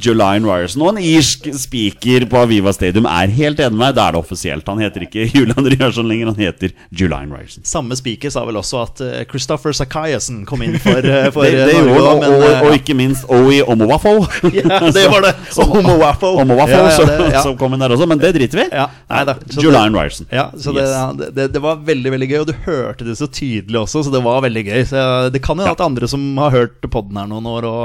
[0.00, 0.80] Julian Ryerson.
[0.86, 3.96] Og en irsk speaker på Aviva Stadium er helt enig med meg.
[3.98, 4.64] Da er det offisielt.
[4.70, 7.66] Han heter ikke Julian Ryerson lenger, han heter Julian Ryerson.
[7.68, 11.66] Samme speaker sa vel også at eh, Christopher Sakaiassen kom inn for, eh, for Det,
[11.66, 14.14] eh, det Norge gjorde han, men, og, og ikke minst Owi Omowafo.
[14.56, 15.34] Ja, det var det.
[15.66, 16.32] Omowafo.
[16.46, 17.44] Omowafo Ja, ja, som, ja.
[17.44, 18.70] som kom inn der også, men det driter vi i.
[18.80, 19.34] Ja, nei da.
[19.60, 20.28] Julian Ryerson.
[20.32, 21.32] Ja, så det, Yes.
[21.36, 24.22] det, det var veldig veldig gøy, og du hørte det så tydelig også, så det
[24.24, 24.80] var veldig gøy.
[24.90, 25.04] Så
[25.34, 27.82] det kan jo at andre som har hørt podden her noen år og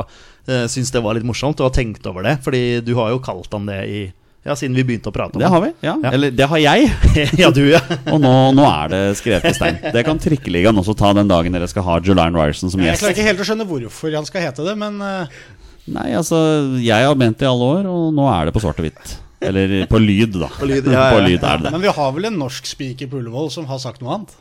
[0.49, 2.37] uh, syns det var litt morsomt, og har tenkt over det.
[2.45, 4.03] Fordi du har jo kalt han det i
[4.45, 5.71] Ja, siden vi begynte å prate om Det Det har vi.
[5.81, 5.95] ja.
[6.03, 6.09] Ja.
[6.13, 6.91] Eller det har jeg.
[7.41, 7.79] ja, du, ja.
[8.13, 9.79] Og nå, nå er det skrevet i stein.
[9.95, 12.99] Det kan Trikkeligaen også ta den dagen dere skal ha Julian Ryerson som gjest.
[12.99, 15.39] Jeg klarer ikke helt å skjønne hvorfor han skal hete det, men eh,
[15.85, 16.37] Nei, altså,
[16.81, 19.11] jeg har ment det i alle år, og nå er det på svart og hvitt.
[19.51, 20.49] Eller på lyd, da.
[20.55, 21.75] På lyd, ja, ja, på lyd er det det.
[21.75, 24.35] Men vi har vel en norsk speaker på Ullevål som har sagt noe annet?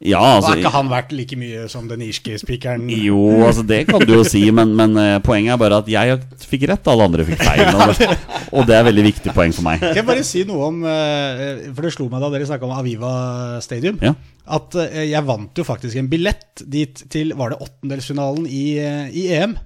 [0.00, 2.86] Ja, altså Har ikke han vært like mye som den irske speakeren?
[2.88, 6.16] Jo, altså det kan du jo si, men, men eh, poenget er bare at jeg
[6.40, 7.66] fikk rett, alle andre fikk feil.
[7.68, 8.08] Og det,
[8.56, 9.82] og det er veldig viktig poeng for meg.
[9.82, 12.72] Skal jeg bare si noe om eh, For det slo meg da dere snakka om
[12.78, 13.12] Aviva
[13.60, 14.00] Stadium.
[14.00, 14.14] Ja.
[14.56, 19.28] At eh, jeg vant jo faktisk en billett dit til Var det åttendelsfinalen i, i
[19.36, 19.58] EM?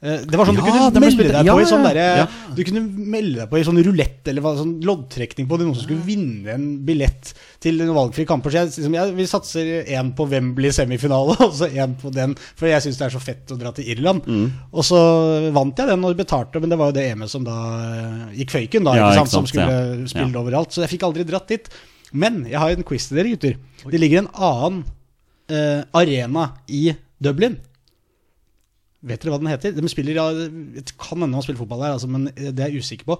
[0.00, 2.26] Eh, Det var sånn Ja, Du kunne melde deg ja, på i sånn der, ja.
[2.56, 5.66] Du kunne melde deg på i sånn rulett eller sånn loddtrekning på det.
[5.68, 8.52] Noen som skulle vinne en billett til noen valgfri kamper.
[8.52, 12.32] Så jeg, liksom, jeg, vi satser én på Wembley semifinale, og så én på den.
[12.56, 14.24] For jeg syns det er så fett å dra til Irland.
[14.24, 14.48] Mm.
[14.72, 15.00] Og så
[15.52, 17.58] vant jeg den og betalte, men det var jo det EM-et som da
[17.92, 18.96] eh, gikk føyken, da.
[18.96, 20.72] Ikke sant, sant, som skulle spille overalt.
[20.72, 21.68] Så jeg fikk aldri dratt dit.
[22.10, 23.60] Men jeg har en quiz til dere, gutter.
[23.84, 24.80] Det ligger en annen
[25.52, 26.88] uh, arena i
[27.22, 27.60] Dublin.
[29.02, 29.72] Vet dere hva den heter?
[29.72, 32.82] De spiller, ja, det kan hende man spiller fotball der, altså, men det er jeg
[32.84, 33.16] usikker på.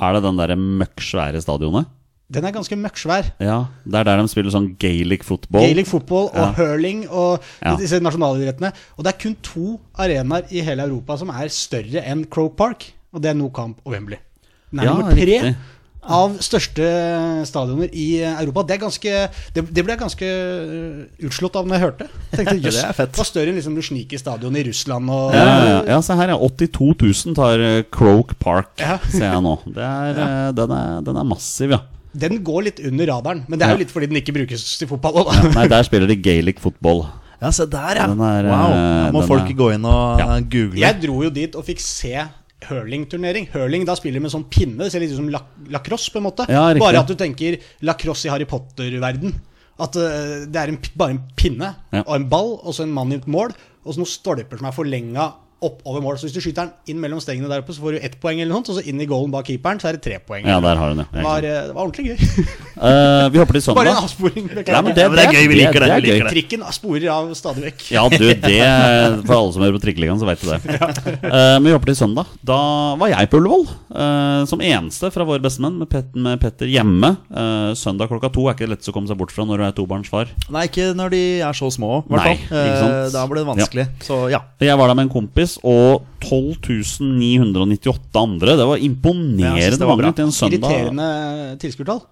[0.00, 1.90] Er det den derre møkksvære stadionet?
[2.32, 3.26] Den er ganske møkksvær.
[3.44, 5.60] Ja, det er der de spiller sånn Gaelic football.
[5.66, 6.52] Gaelic football og Ja.
[6.56, 7.76] hurling og Ja.
[7.76, 8.72] disse nasjonalidrettene.
[8.96, 12.92] Og det er kun to arenaer i hele Europa som er større enn Croke Park,
[13.12, 14.16] og det er No Camp og Wembley.
[14.70, 15.56] Den er Ja, nummer tre riktig.
[16.06, 16.84] Av største
[17.48, 18.62] stadioner i Europa.
[18.68, 19.12] Det, er ganske,
[19.56, 22.08] det, det ble jeg ganske uh, utslått av når jeg hørte.
[22.32, 23.16] Jeg tenkte, jøss, Det er fett.
[23.20, 25.10] var større enn liksom Luzhniki stadion i Russland.
[25.10, 25.98] Og, Ja, ja, ja.
[26.04, 26.38] se her, ja.
[26.38, 26.92] 82
[27.26, 28.98] 000 tar eh, Croke Park, Ja.
[29.14, 29.56] ser jeg nå.
[29.66, 30.28] Det er, ja.
[30.56, 31.82] den, er, den er massiv, ja.
[32.14, 33.74] Den går litt under radaren, men det er Ja.
[33.74, 35.24] jo litt fordi den ikke brukes til fotball.
[35.24, 35.54] også, Da.
[35.56, 37.06] Nei, der spiller de Gaelic football.
[37.42, 38.04] Ja, se der, ja.
[38.06, 38.70] Er, wow.
[38.70, 40.38] eh, Da må folk er- gå inn og Ja.
[40.40, 40.78] google.
[40.80, 42.14] Jeg dro jo dit og fikk se
[42.68, 43.48] hurlingturnering.
[43.54, 44.80] Hurling, da spiller de med sånn pinne.
[44.84, 46.46] Det ser litt ut som lac lacrosse, på en måte.
[46.50, 49.34] Ja, bare at du tenker lacrosse i Harry Potter-verden.
[49.84, 52.04] At uh, det er en, bare en pinne Ja.
[52.04, 54.68] og en ball, og så en mann i et mål, og så noen stolper som
[54.70, 55.32] er forlenga
[55.64, 56.18] opp over mål.
[56.20, 58.40] Så hvis du skyter den inn mellom stengene der oppe, så får du ett poeng,
[58.40, 60.44] eller noe og så inn i goalen bak keeperen, så er det tre poeng.
[60.46, 61.06] Ja, der har hun det.
[61.12, 62.46] det, var, eh, det var ordentlig gøy.
[62.78, 63.80] uh, vi hopper til søndag.
[63.80, 64.48] Bare en avsporing.
[64.54, 66.32] Ja, men det, Ja, men det er gøy, vi liker det, det, det, det.
[66.34, 67.86] Trikken sporer av stadig vekk.
[67.94, 68.60] Ja, du, det
[69.24, 70.60] For alle som hører på Trikkeligaen, så vet du det.
[71.34, 72.32] uh, men vi hopper til søndag.
[72.44, 72.60] Da
[73.00, 73.66] var jeg på Ullevål.
[73.94, 77.14] uh, som eneste fra våre bestemenn, med, Pet med Petter hjemme.
[77.34, 79.64] Eh, søndag klokka to er ikke det letteste å komme seg bort fra når du
[79.66, 80.30] er tobarnsfar.
[80.54, 83.10] Nei, ikke når de er så små, i hvert fall.
[83.14, 83.86] Da blir det vanskelig.
[84.04, 84.42] Så ja.
[84.62, 88.56] Jeg var der med en kompis, og 12.998 andre.
[88.58, 90.10] Det var imponerende det var bra.
[90.10, 90.58] mange til en søndag.
[90.58, 91.08] Irriterende
[91.62, 92.04] tilskuertall.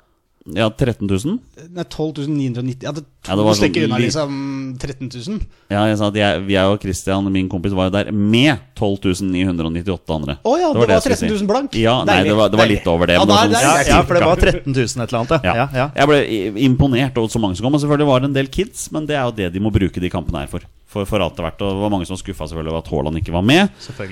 [0.44, 1.38] Ja, 13 000.
[1.70, 4.32] Nei, 12 990 Ja, det, Ja, det var sånn unna liksom
[4.74, 5.36] 13 000.
[5.70, 9.22] Ja, jeg sa at jeg, jeg og Christian, min kompis, var jo der med 12
[9.22, 10.36] 998 andre.
[10.42, 11.78] Å ja, det var det var 13 000 blank.
[11.78, 13.20] Ja, nei, det var, det var litt over det.
[13.20, 15.20] Ja, men det var er sånn Ja, ja, for det var 13 000 et eller
[15.20, 15.54] annet, ja.
[15.62, 15.88] ja, ja.
[16.02, 16.20] Jeg ble
[16.66, 17.78] imponert over så mange som kom.
[17.78, 20.02] Og selvfølgelig var det en del kids, men det er jo det de må bruke
[20.02, 20.66] de kampene her for.
[20.92, 21.62] For, for alt det verdt.
[21.64, 23.70] Og det var mange som var skuffa over at Haaland ikke var med.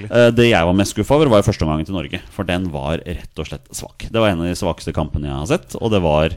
[0.08, 2.22] Eh, Det jeg var mest skuffa over, var førsteomgangen til Norge.
[2.32, 4.06] For den var rett og slett svak.
[4.08, 5.76] Det var en av de svakeste kampene jeg har sett.
[5.80, 6.32] Og det var,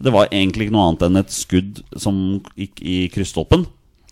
[0.00, 2.20] det var egentlig ikke noe annet enn et skudd som
[2.60, 3.64] gikk i krysstolpen.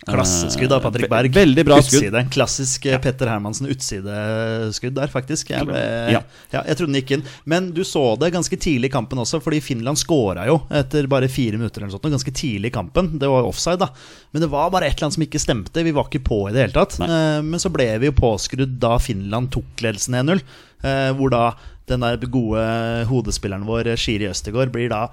[0.07, 1.33] Klasseskudd av Patrick Eh, Berg.
[1.35, 2.15] Veldig bra skudd.
[2.33, 2.99] Klassisk ja.
[3.03, 5.51] Petter Hermansen utsideskudd der, faktisk.
[5.51, 5.81] Jeg, ble,
[6.15, 6.23] Ja.
[6.53, 6.63] ja.
[6.65, 7.25] jeg trodde den gikk inn.
[7.45, 11.29] Men du så det ganske tidlig i kampen også, fordi Finland skåra jo etter bare
[11.29, 11.83] fire minutter.
[11.83, 13.19] eller noe sånt, Ganske tidlig i kampen.
[13.19, 13.89] Det var offside, da.
[14.33, 15.85] Men det var bare et eller annet som ikke stemte.
[15.85, 16.99] Vi var ikke på i det hele tatt.
[17.01, 17.09] Nei.
[17.09, 20.41] Eh, Men så ble vi jo påskrudd da Finland tok ledelsen 1-0.
[20.85, 21.55] eh, Hvor da
[21.89, 25.09] den der gode hodespilleren vår, Shiri Østegård, blir da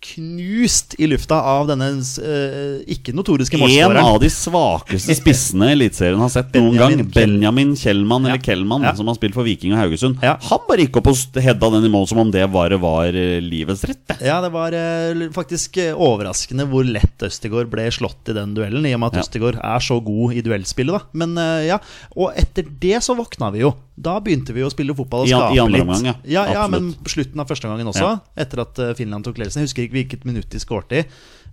[0.00, 6.30] knust i lufta av denne uh, ikke notoriske En av de svakeste spissene Eliteserien har
[6.32, 7.10] sett noen Benjamin gang.
[7.14, 8.44] Benjamin Kjellmann, eller Ja.
[8.50, 8.94] Kellmann, Ja.
[8.96, 10.22] som har spilt for Viking og Haugesund.
[10.24, 10.38] Ja.
[10.48, 13.40] Han bare gikk opp og hedda den i mål som om det bare var eh,
[13.44, 14.16] livets rett.
[14.24, 18.86] Ja, det var uh, faktisk eh, overraskende hvor lett Østegård ble slått i den duellen,
[18.88, 19.26] i og med at Ja.
[19.26, 21.04] Østegård er så god i duellspillet, da.
[21.12, 21.78] Men uh, ja,
[22.16, 23.74] og etter det så våkna vi jo.
[24.00, 25.56] Da begynte vi å spille fotball og I litt.
[25.58, 26.44] i andre omgang, ja.
[26.48, 29.60] ja, men slutten av første gangen også, etter at eh, Finland tok ledelsen.
[29.60, 31.04] Jeg husker ikke hvilket minutt de skårte i.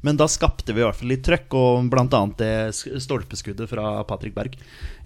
[0.05, 2.19] Men da skapte vi i hvert fall litt trøkk, og bl.a.
[2.37, 2.51] det
[3.01, 4.53] stolpeskuddet fra Patrick Berg.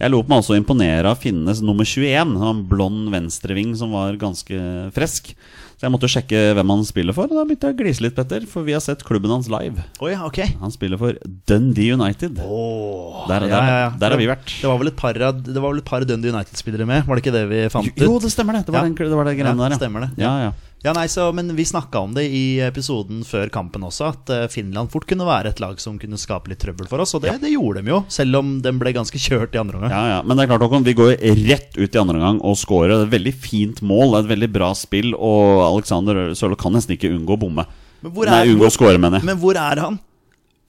[0.02, 4.60] Jeg lot meg også imponere av Finnes nummer 21, en blond venstreving som var ganske
[4.96, 5.32] frisk.
[5.80, 8.14] Så jeg måtte sjekke hvem han spiller for, og da begynte jeg å glise litt,
[8.20, 8.44] Petter.
[8.52, 9.82] For vi har sett klubben hans live.
[10.04, 10.42] Oh, ja, ok.
[10.62, 11.16] Han spiller for
[11.50, 12.38] Dundee United.
[12.46, 14.46] Oh, Der- der- ja, ja, der har vi vært.
[14.60, 17.24] Det var vel et par, det var vel et par Dundee United-spillere med, var det
[17.24, 17.98] ikke det vi fant ut?
[18.04, 18.66] Jo, det stemmer det.
[18.68, 19.80] Det var, den, det, var det greiene der, ja.
[19.80, 20.52] stemmer det, Ja, ja.
[20.84, 20.90] Ja.
[20.92, 24.48] Ja, nei, så, men Vi snakka om det i episoden før kampen også, at eh,
[24.50, 27.14] Finland fort kunne være et lag som kunne skape litt trøbbel for oss.
[27.16, 29.94] Og det, det gjorde de jo, selv om den ble ganske kjørt i andre omgang.
[29.94, 31.14] Ja, ja, Men det er klart, Håkon, vi går
[31.46, 32.96] rett ut i andre omgang og scorer.
[33.06, 37.38] Et veldig fint mål, et veldig bra spill, og Alexander Sørloth kan nesten ikke unngå
[37.38, 37.68] å bomme.
[38.02, 39.30] Nei, unngå å score, mener jeg.
[39.30, 40.02] Men hvor er han?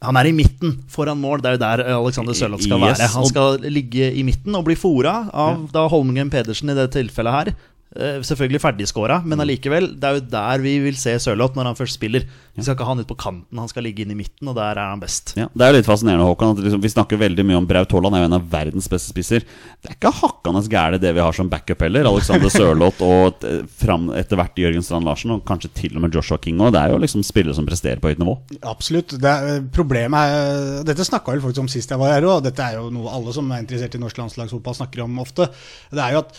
[0.03, 1.41] Han er i midten, foran mål.
[1.41, 3.11] Det er jo der Alexander Sørloth skal Yes, være.
[3.15, 7.37] Han skal ligge i midten og bli fora av da Holmgren Pedersen i det tilfellet
[7.37, 7.53] her.
[7.95, 9.29] Eh, Selvfølgelig ferdigskåra, Mm.
[9.29, 9.87] men allikevel.
[10.01, 12.25] Det er jo der vi vil se Sørloth når han først spiller.
[12.57, 14.55] Vi skal ikke ha han ut på kanten, han skal ligge inn i midten, og
[14.57, 15.35] der er han best.
[15.37, 16.57] Ja, Det er jo litt fascinerende, Håkan.
[16.57, 19.13] At liksom, vi snakker veldig mye om Braut Haaland, er jo en av verdens beste
[19.13, 19.41] spisser.
[19.83, 22.05] Det er ikke hakkende gære det vi har som backup heller.
[22.09, 23.45] Alexander Sørloth og
[23.77, 26.73] fram etter hvert Jørgen Strand Larsen, og kanskje til og med Joshua King òg.
[26.73, 28.39] Det er jo liksom spillere som presterer på høyt nivå.
[28.65, 29.17] Absolutt.
[29.21, 32.43] Det er, problemet er Dette snakka vel folk om sist jeg var her òg.
[32.45, 35.49] Dette er jo noe alle som er interessert i norsk landslagsfotball, snakker om ofte.
[35.93, 36.33] Det er jo at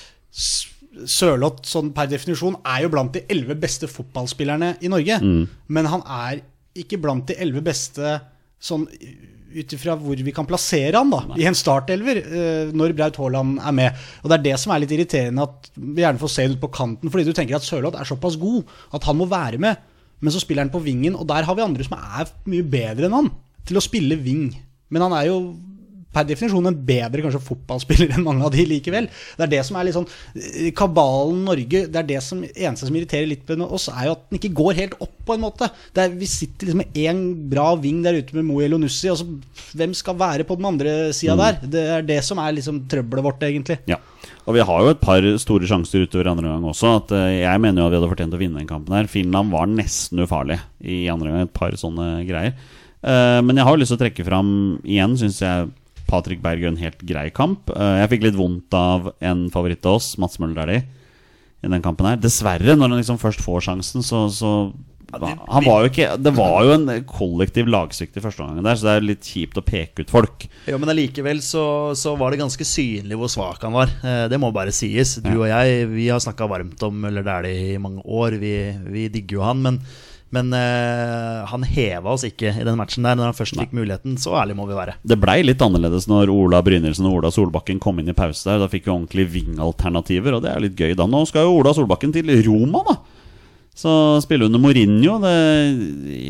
[1.10, 5.20] Sørloth sånn per definisjon er jo blant de elleve beste fotballspillerne i Norge.
[5.68, 6.44] Men han er
[6.78, 8.18] ikke blant de elleve beste
[8.64, 8.88] sånn
[9.54, 13.60] ut ifra hvor vi kan plassere han da i en startelver uh, når Braut Haaland
[13.62, 14.04] er med.
[14.24, 16.72] Og Det er det som er litt irriterende, at vi gjerne får se ut på
[16.74, 17.12] kanten.
[17.14, 18.64] Fordi du tenker at Sørloth er såpass god
[18.98, 19.82] at han må være med.
[20.24, 23.10] Men så spiller han på vingen, og der har vi andre som er mye bedre
[23.10, 23.32] enn han
[23.68, 24.50] til å spille ving.
[24.94, 25.38] Men han er jo
[26.14, 29.10] per definisjon en bedre kanskje fotballspiller enn mange av de likevel.
[29.38, 32.88] Det er det som er litt sånn eh, Kabalen Norge Det er det som eneste
[32.88, 35.44] som irriterer litt med oss, er jo at den ikke går helt opp, på en
[35.46, 35.70] måte.
[35.96, 37.20] Det er, vi sitter liksom med én
[37.52, 39.28] bra ving der ute med Moel og Nussi og så
[39.78, 41.62] hvem skal være på den andre sida der?
[41.64, 43.78] Det er det som er liksom trøbbelet vårt, egentlig.
[43.90, 43.98] Ja,
[44.44, 46.92] og vi har jo et par store sjanser utover andre gang også.
[47.00, 49.08] At eh, Jeg mener jo at vi hadde fortjent å vinne den kampen her.
[49.12, 51.48] Finland var nesten ufarlig i andre gang.
[51.48, 52.58] Et par sånne greier.
[53.04, 54.52] Eh, Men jeg har lyst til å trekke fram
[54.84, 55.72] igjen, syns jeg
[56.14, 57.74] Patrick Berg en helt grei kamp.
[57.74, 60.86] Eh, Jeg fikk litt vondt av en favoritt av oss, Mats Møller Dæhlie,
[61.64, 62.18] i den kampen her.
[62.22, 64.54] Dessverre, når han liksom først får sjansen, så, så
[65.14, 68.88] han var jo ikke Det var jo en kollektiv lagsvikt i første omgang der, så
[68.88, 70.48] det er litt kjipt å peke ut folk.
[70.66, 71.66] Jo, men allikevel så,
[71.98, 73.94] så var det ganske synlig hvor svak han var.
[74.02, 75.20] Eh, det må bare sies.
[75.22, 78.40] Du og jeg vi har snakka varmt om Møller Dæhlie i mange år.
[78.42, 78.56] Vi,
[78.96, 79.62] vi digger jo han.
[79.66, 79.80] Men,
[80.34, 84.16] men uh, han heva oss ikke i den matchen der når han først fikk muligheten.
[84.22, 84.96] Så ærlig må vi være.
[85.06, 88.64] Det blei litt annerledes når Ola Brynildsen og Ola Solbakken kom inn i pause der.
[88.64, 91.06] Da fikk vi ordentlig vingalternativer, og det er litt gøy da.
[91.10, 92.98] Nå skal jo Ola Solbakken til Roma, da.
[93.78, 93.92] Så
[94.26, 95.36] spille under Mourinho, det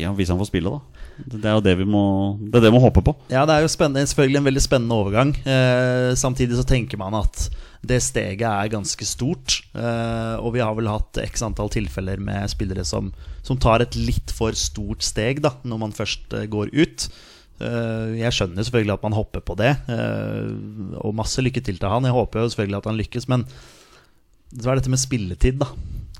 [0.00, 1.03] Ja, hvis han får spille, da.
[1.14, 2.04] Det er jo det vi må
[2.40, 3.14] Det er det vi må håpe på.
[3.30, 5.34] Ja, det er jo selvfølgelig en veldig spennende overgang.
[5.46, 7.48] Eh, samtidig så tenker man at
[7.84, 9.60] det steget er ganske stort.
[9.76, 13.12] Eh, og vi har vel hatt x antall tilfeller med spillere som,
[13.46, 17.08] som tar et litt for stort steg da, når man først eh, går ut.
[17.62, 20.50] Eh, jeg skjønner selvfølgelig at man hopper på det, eh,
[20.98, 22.06] og masse lykke til til han.
[22.08, 23.46] Jeg håper jo selvfølgelig at han lykkes, men
[24.54, 25.70] så er dette med spilletid, da.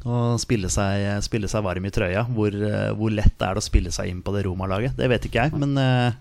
[0.04, 2.26] Å spille seg, spille seg varm i trøya.
[2.36, 4.98] Hvor, eh, hvor lett det å spille seg inn på det Roma-laget?
[4.98, 6.12] Det vet ikke jeg, men uh,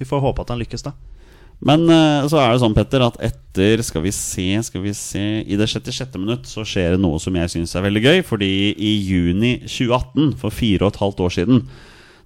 [0.00, 0.94] vi får håpe at han lykkes, da.
[1.66, 5.22] Men uh, så er det sånn, Petter, at etter Skal vi se, skal vi se
[5.40, 6.18] I det 66.
[6.20, 8.24] minutt så skjer det noe som jeg syns er veldig gøy.
[8.28, 11.62] Fordi i juni 2018, for fire og et halvt år siden,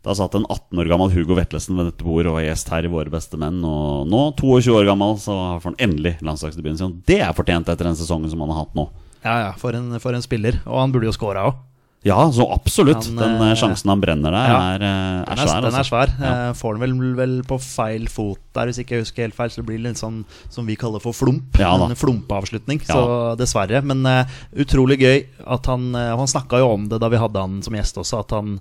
[0.07, 2.87] da satt en 18 år gammel Hugo Vetlesen ved dette bordet og var gjest her
[2.87, 3.59] i Våre beste menn.
[3.67, 6.99] Og nå, 22 år gammel, så får han endelig landslagsdebuten sin.
[7.07, 8.89] Det er fortjent etter den sesongen som han har hatt nå.
[9.25, 10.63] Ja, ja, for en, for en spiller.
[10.67, 11.59] Og han burde jo scora òg.
[12.01, 13.05] Ja, så absolutt.
[13.11, 14.61] Han, den eh, eh, sjansen han brenner der, ja.
[14.73, 15.61] er, eh, er Den er, svær.
[15.61, 15.91] den er altså.
[15.91, 16.13] svær.
[16.17, 16.53] Ja.
[16.57, 19.53] Får den vel, vel på feil fot der, hvis ikke jeg husker helt feil.
[19.53, 21.61] Så det blir litt sånn som vi kaller for flump.
[21.61, 22.81] Ja en flumpeavslutning.
[22.89, 22.97] Ja.
[22.97, 23.05] Så
[23.41, 23.83] dessverre.
[23.85, 27.45] Men uh, utrolig gøy at han uh, Han snakka jo om det da vi hadde
[27.45, 28.57] han som gjest også, at han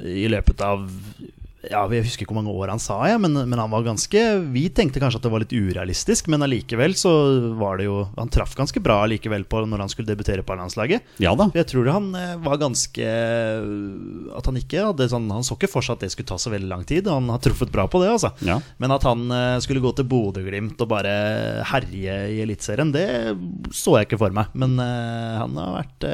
[0.00, 0.86] i løpet av
[1.68, 4.20] ja, Jeg husker ikke hvor mange år han sa, ja, men, men han var ganske
[4.54, 7.12] Vi tenkte kanskje at det var litt urealistisk, men allikevel så
[7.60, 11.04] var det jo Han traff ganske bra allikevel på når han skulle debutere på landslaget.
[11.20, 11.50] Ja da.
[11.56, 13.10] Jeg tror han eh, var ganske
[14.38, 16.52] At han ikke hadde sånn Han så ikke for seg at det skulle ta så
[16.52, 17.08] veldig lang tid.
[17.10, 18.32] Og han har truffet bra på det, altså.
[18.46, 18.56] Ja.
[18.80, 21.12] Men at han eh, skulle gå til Bodø-Glimt og bare
[21.68, 23.06] herje i Eliteserien, det
[23.76, 24.52] så jeg ikke for meg.
[24.58, 26.08] Men eh, han har vært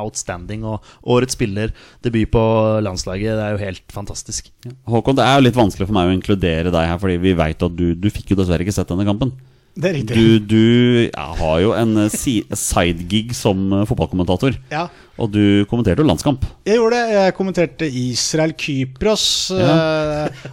[0.00, 2.44] outstanding, og årets spiller, debut på
[2.84, 4.52] landslaget, det er jo helt fantastisk.
[4.84, 7.62] Håkon, det er jo litt vanskelig for meg å inkludere deg her, fordi vi veit
[7.64, 9.32] at du, du fikk jo dessverre ikke sett denne kampen.
[9.74, 10.14] Det er riktig.
[10.14, 10.64] Du, du
[11.08, 12.36] ja, har jo en eh, si
[12.68, 14.54] sidegig som eh, fotballkommentator.
[14.70, 14.84] Ja.
[15.18, 16.46] Og du kommenterte jo landskamp.
[16.66, 17.16] Jeg gjorde det.
[17.16, 19.26] Jeg kommenterte Israel-Kypros.
[19.58, 19.74] Ja.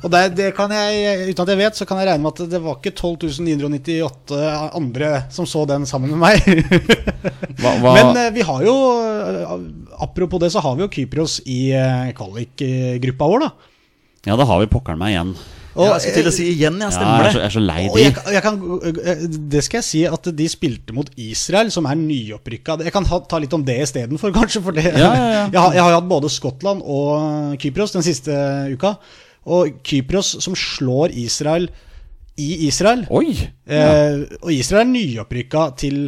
[0.02, 2.54] og det, det kan jeg, uten at jeg vet, så kan jeg regne med at
[2.56, 4.41] det var ikke 12.998
[4.82, 6.41] andre som så den sammen med meg.
[7.62, 9.58] Hva, hva, Men eh, vi har jo eh,
[10.02, 11.67] Apropos det, så har vi jo Kypros i
[12.17, 13.70] kvalikgruppa vår, da.
[14.27, 15.34] Ja, da har vi pokkeren meg igjen.
[15.71, 17.41] Og, ja, jeg skulle til å si igjen, ja, Ja, stemmer jeg, er så, det.
[17.41, 18.01] jeg er så lei de.
[18.01, 18.57] jeg, jeg kan,
[19.07, 19.21] eh,
[19.53, 22.75] det skal jeg si at de spilte mot Israel, som er nyopprykka.
[22.84, 24.63] Jeg kan ta litt om det istedenfor, kanskje.
[24.65, 25.45] For det, Ja, ja, ja.
[25.53, 28.36] Jeg, har, jeg har jo hatt både Skottland og Kypros den siste
[28.75, 28.97] uka.
[29.47, 31.69] Og Kypros som slår Israel
[32.41, 33.05] i Israel.
[33.10, 33.31] Oi!
[33.71, 36.03] Eh, og Israel er nyopprykka til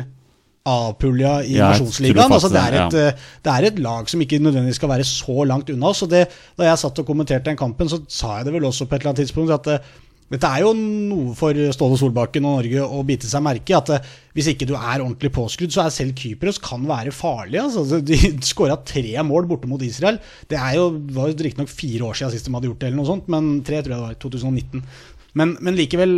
[0.63, 2.32] A-pulja i Ja, Nasjonsligaen.
[2.32, 5.08] Altså, det, er et, det, eh, det er et lag som ikke nødvendigvis skal være
[5.08, 6.06] så langt unna oss.
[6.06, 6.23] Og det,
[6.56, 9.04] da jeg satt og kommenterte den kampen, så sa jeg det vel også på et
[9.04, 9.91] eller annet tidspunkt at eh,
[10.32, 13.78] dette er jo noe for Ståle Solbakken og Norge å bite seg merke i.
[13.78, 17.60] At eh, hvis ikke du er ordentlig påskrudd, så er selv Kypros kan være farlig.
[17.60, 17.99] Altså.
[17.99, 18.17] De
[18.54, 20.21] skåra tre mål borte mot Israel.
[20.47, 23.04] Det er jo, var jo riktignok fire år siden sist de hadde gjort det, eller
[23.04, 24.15] noe sånt, men tre tror jeg det var.
[24.15, 24.88] i 2019.
[25.34, 26.12] Men, men likevel,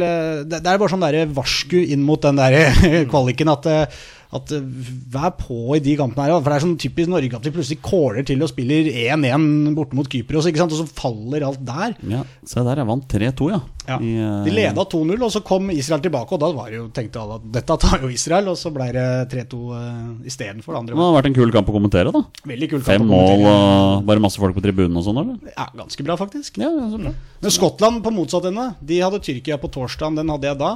[0.51, 2.75] det, er bare sånn der varsku inn mot den der
[3.12, 3.69] kvaliken at,
[4.38, 4.65] at eh,
[5.15, 6.36] vær på i de kampene her.
[6.41, 9.98] For det er sånn typisk Norge at vi plutselig kåler til og spiller 1-1 borte
[9.98, 10.76] mot Kypros, ikke sant?
[10.76, 11.95] og så faller alt der.
[12.12, 13.62] Ja, Se der, jeg vant 3-2, ja.
[13.86, 14.00] Ja.
[14.02, 16.88] I, eh, De leda 2-0, og så kom Israel tilbake, og da var det jo,
[16.95, 20.80] tenkte alle at dette tar jo Israel, og så ble det 3-2 uh, istedenfor det
[20.89, 21.04] Det andre.
[21.04, 22.24] har vært en kul kamp å kommentere, da.
[22.50, 25.54] Veldig kul Fem kamp å mål og bare masse folk på tribunen og sånn, eller?
[25.54, 26.58] Ja, ganske bra, faktisk.
[26.62, 27.13] Ja, ja, så bra.
[27.45, 30.74] Men Skottland på motsatt ende, de hadde Tyrkia på torsdag, den hadde jeg da.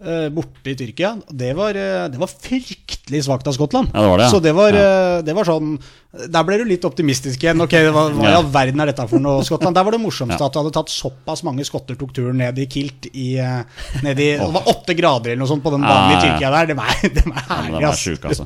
[0.00, 1.14] Eh, borte i Tyrkia.
[1.28, 3.90] Det var, eh, det var fryktelig svakt av Skottland.
[3.94, 4.30] Ja, det var det, ja.
[4.30, 5.16] Så det var, Ja.
[5.18, 5.78] eh, det var sånn
[6.10, 7.60] Der ble du litt optimistisk igjen.
[7.62, 9.76] Ok, Hva i all verden er dette for noe, Skottland?
[9.78, 10.46] Der var det morsomste Ja.
[10.48, 13.36] at du hadde tatt såpass mange skotter tok turen ned i kilt i,
[14.02, 16.20] ned i Det var åtte grader eller noe sånt på den banen i.
[16.24, 16.66] Tyrkia der.
[16.66, 18.42] Det var, det var herlig, sjuk, altså.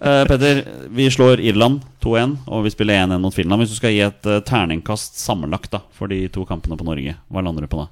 [0.00, 0.62] Uh, Petter,
[0.94, 3.60] vi slår Irland 2-1, og vi spiller 1-1 mot Finland.
[3.64, 7.16] Hvis du skal gi et uh, terningkast sammenlagt da, for de to kampene på Norge,
[7.28, 7.88] hva lander du på da?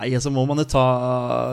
[0.00, 0.82] Nei, så må man jo ta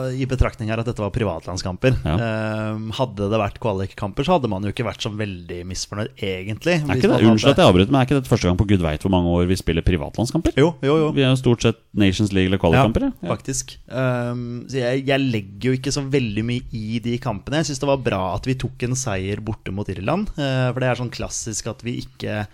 [0.08, 1.98] i betraktning her at dette var privatlandskamper.
[2.00, 2.14] Ja.
[2.16, 6.78] Eh, hadde det vært kvalikkamper, så hadde man jo ikke vært så veldig misfornøyd, egentlig.
[6.80, 8.84] Er ikke det, Unnskyld at jeg avbryter, men er ikke det første gang på gud
[8.86, 10.56] veit hvor mange år vi spiller privatlandskamper?
[10.56, 11.12] Jo, jo, jo.
[11.16, 13.10] Vi er jo stort sett Nations League eller kvalikkamper.
[13.10, 13.12] Ja.
[13.20, 13.76] ja, faktisk.
[13.92, 17.60] Um, så jeg, jeg legger jo ikke så veldig mye i de kampene.
[17.60, 20.32] Jeg syns det var bra at vi tok en seier borte mot Irland.
[20.40, 22.46] uh, for det er sånn klassisk at vi ikke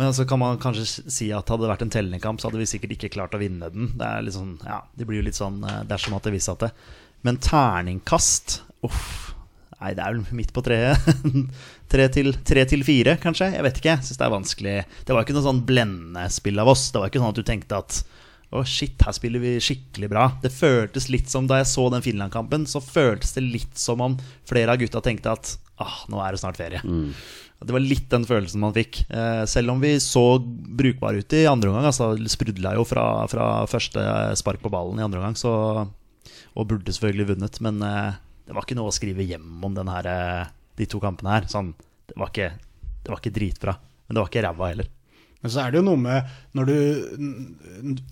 [0.00, 2.62] Men så kan man kanskje si at hadde det vært en tellende kamp, så hadde
[2.62, 3.90] vi sikkert ikke klart å vinne den.
[4.00, 6.54] Det er litt sånn, ja, det blir jo litt sånn eh, dersom at det visste
[6.56, 6.70] at det.
[7.26, 9.34] Men terningkast Uff.
[9.80, 11.04] Nei, det er vel midt på treet.
[11.92, 13.50] tre, til, tre til fire, kanskje?
[13.54, 13.98] Jeg vet ikke.
[14.04, 14.74] Syns det er vanskelig.
[15.08, 16.86] Det var ikke noe sånn blendende spill av oss.
[16.92, 18.00] Det var ikke sånn at du tenkte at
[18.50, 20.26] å, shit, her spiller vi skikkelig bra.
[20.42, 24.16] Det føltes litt som da jeg så den Finland-kampen, så føltes det litt som om
[24.48, 26.82] flere av gutta tenkte at ah, nå er det snart ferie.
[27.60, 29.02] Det var litt den følelsen man fikk.
[29.12, 31.90] Eh, selv om vi så brukbare ut i andre omgang.
[31.90, 34.04] Altså, sprudla jo fra, fra første
[34.40, 35.52] spark på ballen i andre omgang, så,
[36.56, 37.60] og burde selvfølgelig vunnet.
[37.66, 38.16] Men eh,
[38.48, 40.48] det var ikke noe å skrive hjem om her, eh,
[40.80, 41.50] de to kampene her.
[41.52, 41.74] Sånn,
[42.08, 42.48] det, var ikke,
[43.04, 44.88] det var ikke dritbra, men det var ikke ræva heller.
[45.40, 46.76] Men så er det jo noe med når du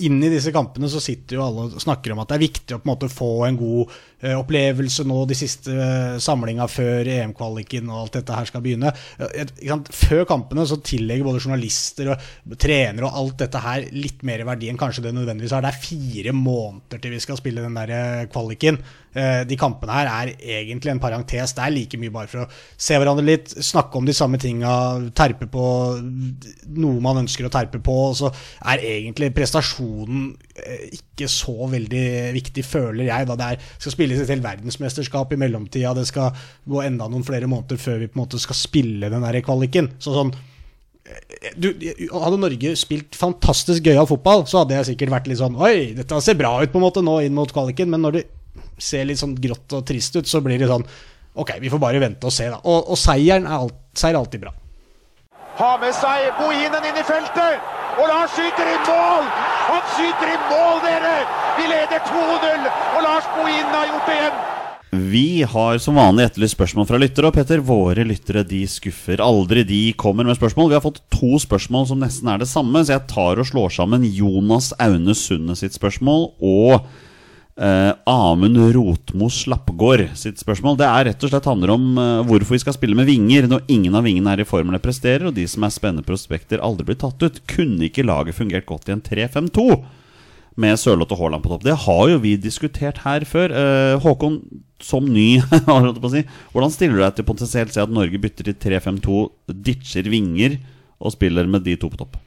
[0.07, 2.77] Inn i disse kampene så sitter jo alle og snakker om at det er viktig
[2.77, 3.91] å på en måte få en god
[4.23, 8.93] eh, opplevelse nå de siste eh, samlinga før EM-kvaliken og alt dette her skal begynne.
[9.19, 9.83] Eh?
[9.93, 14.71] Før kampene så tillegger både journalister og trenere og alt dette her litt mer verdi
[14.71, 15.67] enn kanskje det nødvendigvis har.
[15.67, 18.81] Det er fire måneder til vi skal spille den der kvaliken.
[19.19, 21.55] Eh, de kampene her er egentlig en parentes.
[21.57, 24.73] Det er like mye bare for å se hverandre litt, snakke om de samme tinga,
[25.17, 25.65] terpe på
[26.79, 27.97] noe man ønsker å terpe på.
[28.11, 28.31] Og så
[28.73, 30.29] er egentlig prestasjonen
[30.61, 32.05] eh, ikke så veldig
[32.37, 33.31] viktig, føler jeg.
[33.31, 35.97] Da det er, skal spilles et helt verdensmesterskap i mellomtida.
[35.99, 36.31] Det skal
[36.69, 39.97] gå enda noen flere måneder før vi på en måte skal spille den der kvaliken.
[40.05, 40.35] Så sånn
[41.09, 41.73] eh, du,
[42.13, 46.23] hadde Norge spilt fantastisk gøyal fotball, så hadde jeg sikkert vært litt sånn Oi, dette
[46.23, 47.91] ser bra ut på en måte nå inn mot kvaliken.
[47.91, 48.29] Men når det
[48.83, 50.87] ser litt sånn grått og trist ut, så blir det sånn
[51.39, 52.57] Ok, vi får bare vente og se, da.
[52.67, 54.51] Og, og seieren er, alt, seier er alltid bra.
[55.59, 57.63] Har med seg Bohinen inn i feltet.
[57.99, 59.25] Og Lars skyter i mål!
[59.69, 61.15] Han skyter i mål, dere!
[61.59, 64.37] Vi leder 2-0, og Lars Bohinen har gjort det igjen.
[65.13, 69.67] Vi har som vanlig etterlyst spørsmål fra lyttere, og Petter, våre lyttere de skuffer aldri.
[69.69, 70.71] De kommer med spørsmål.
[70.71, 73.75] Vi har fått to spørsmål som nesten er det samme, så jeg tar og slår
[73.75, 76.89] sammen Jonas Aune Sunde sitt spørsmål og
[77.59, 80.79] eh, Amund Rotmo Slappgård sitt spørsmål.
[80.81, 83.67] Det er rett og slett handler om eh, hvorfor vi skal spille med vinger når
[83.67, 86.89] ingen av vingene er i form eller presterer, og de som er spennende prospekter, aldri
[86.89, 87.43] blir tatt ut.
[87.51, 89.71] Kunne ikke laget fungert godt i en 3-5-2?
[90.59, 91.65] med Sørloth og Haaland på topp.
[91.67, 93.53] Det har jo vi diskutert her før.
[93.55, 94.41] Eh, Håkon,
[94.83, 95.39] som ny,
[96.15, 99.21] si, hvordan stiller du deg til potensielt se at Norge bytter til 3-5-2,
[99.69, 100.59] ditcher vinger
[100.99, 102.19] og spiller med de to på topp?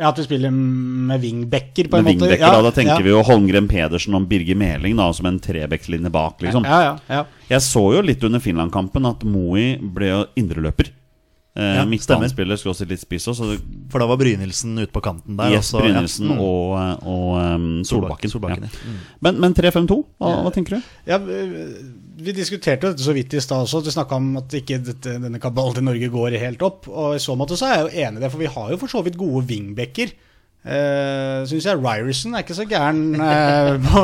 [0.00, 2.38] Ja, At vi spiller med wingbacker, på en Med måte.
[2.38, 3.04] Ja, da, da tenker ja.
[3.04, 6.64] vi jo Holmgren Pedersen og Birger Meling da, som en trebekslinje bak, liksom.
[6.66, 7.24] Ja, ja, ja.
[7.52, 10.90] Jeg så jo litt under Finland-kampen at Moey ble jo indreløper.
[11.54, 13.58] Eh, Ja, Midtbanespiller skulle også litt spiss òg.
[13.92, 15.50] For da var Brynildsen ute på kanten der.
[15.52, 15.92] Yes, og så- ja.
[15.92, 16.38] Brynildsen Mm.
[16.40, 18.30] og, og um, Solbakken.
[18.32, 18.70] Solbakken, ja.
[18.72, 18.88] ja.
[18.88, 18.98] Mm.
[19.20, 20.82] Men, men 3-5-2, hva, hva tenker du?
[21.06, 23.82] Ja, vi- diskuterte jo dette så vidt i stad også.
[23.84, 26.88] Du snakka om at ikke dette, denne kabalen til Norge går helt opp.
[26.88, 28.76] Og i så måte så er jeg jo enig i det, for vi har jo
[28.80, 30.12] for så vidt gode wingbacker.
[30.62, 34.02] Uh, Syns jeg Ryerson er ikke så gæren eh, på,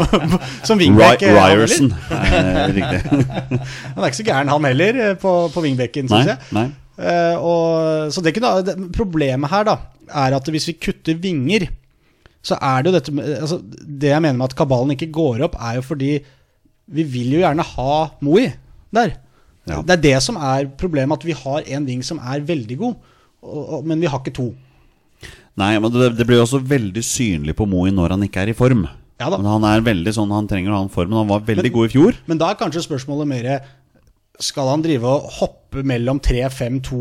[0.67, 1.23] som wingback.
[1.23, 3.01] Ry eh, Ryerson, er riktig.
[3.15, 6.37] Han er ikke så gæren, han heller, eh, på, på wingbacken, syns jeg.
[6.59, 6.67] nei.
[6.99, 9.77] Eh, og, så det kunne, problemet her da
[10.09, 11.69] er at hvis vi kutter vinger,
[12.43, 15.59] så er det jo dette altså, Det jeg mener med at kabalen ikke går opp,
[15.59, 16.13] er jo fordi
[16.89, 18.47] vi vil jo gjerne ha Moi
[18.95, 19.19] der.
[19.69, 19.83] Ja.
[19.85, 22.95] Det er det som er problemet, at vi har en ving som er veldig god,
[23.45, 24.49] og, og, men vi har ikke to.
[25.59, 28.55] Nei, men det, det blir jo også veldig synlig på Moi når han ikke er
[28.55, 28.87] i form.
[29.19, 29.39] Ja da.
[29.43, 31.73] Men han er veldig sånn, han trenger å ha en form, men han var veldig
[31.75, 32.19] god i fjor.
[32.31, 33.49] Men da er kanskje spørsmålet mer
[34.39, 35.58] Skal han drive og hoppe
[35.89, 36.99] mellom 3-5-2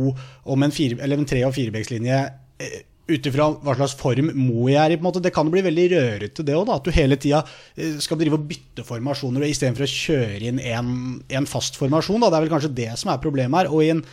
[0.54, 2.20] om en, fire, eller en 3- og firebekslinje
[2.60, 4.98] eh, ut ifra hva slags form Moe er i?
[5.00, 6.72] på en måte Det kan jo bli veldig rørete, det òg.
[6.74, 7.44] At du hele tida
[7.76, 10.96] eh, skal drive og bytte formasjoner istedenfor å kjøre inn en,
[11.32, 12.20] en fast formasjon.
[12.24, 12.32] Da.
[12.32, 13.72] Det er vel kanskje det som er problemet her.
[13.72, 14.04] Og i en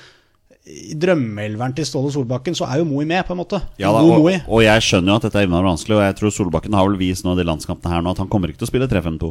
[0.65, 3.59] i drømmeelveren til Ståle Solbakken så er jo Moe med, på en måte.
[3.77, 6.33] Ja, da, og, og jeg skjønner jo at dette er innmari vanskelig, og jeg tror
[6.33, 8.73] Solbakken har vel vist nå de landskampene her nå at han kommer ikke til å
[8.73, 9.29] spille 3-5-2.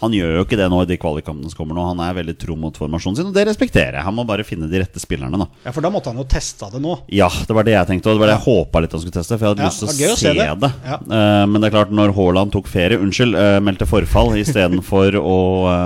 [0.00, 1.82] Han gjør jo ikke det nå i de kvalikkampene som kommer nå.
[1.90, 4.04] Han er veldig tro mot formasjonen sin, og det respekterer jeg.
[4.06, 5.46] Han må bare finne de rette spillerne, da.
[5.66, 6.94] Ja, For da måtte han jo testa det nå.
[7.12, 9.16] Ja, det var det jeg tenkte, og det var det jeg håpa litt han skulle
[9.18, 9.36] teste.
[9.36, 10.48] For jeg hadde Ja, lyst til å se, det.
[10.64, 10.70] det.
[10.88, 10.98] Ja.
[11.04, 15.38] Uh, men det er klart, når Haaland tok ferie, unnskyld, uh, meldte forfall istedenfor å,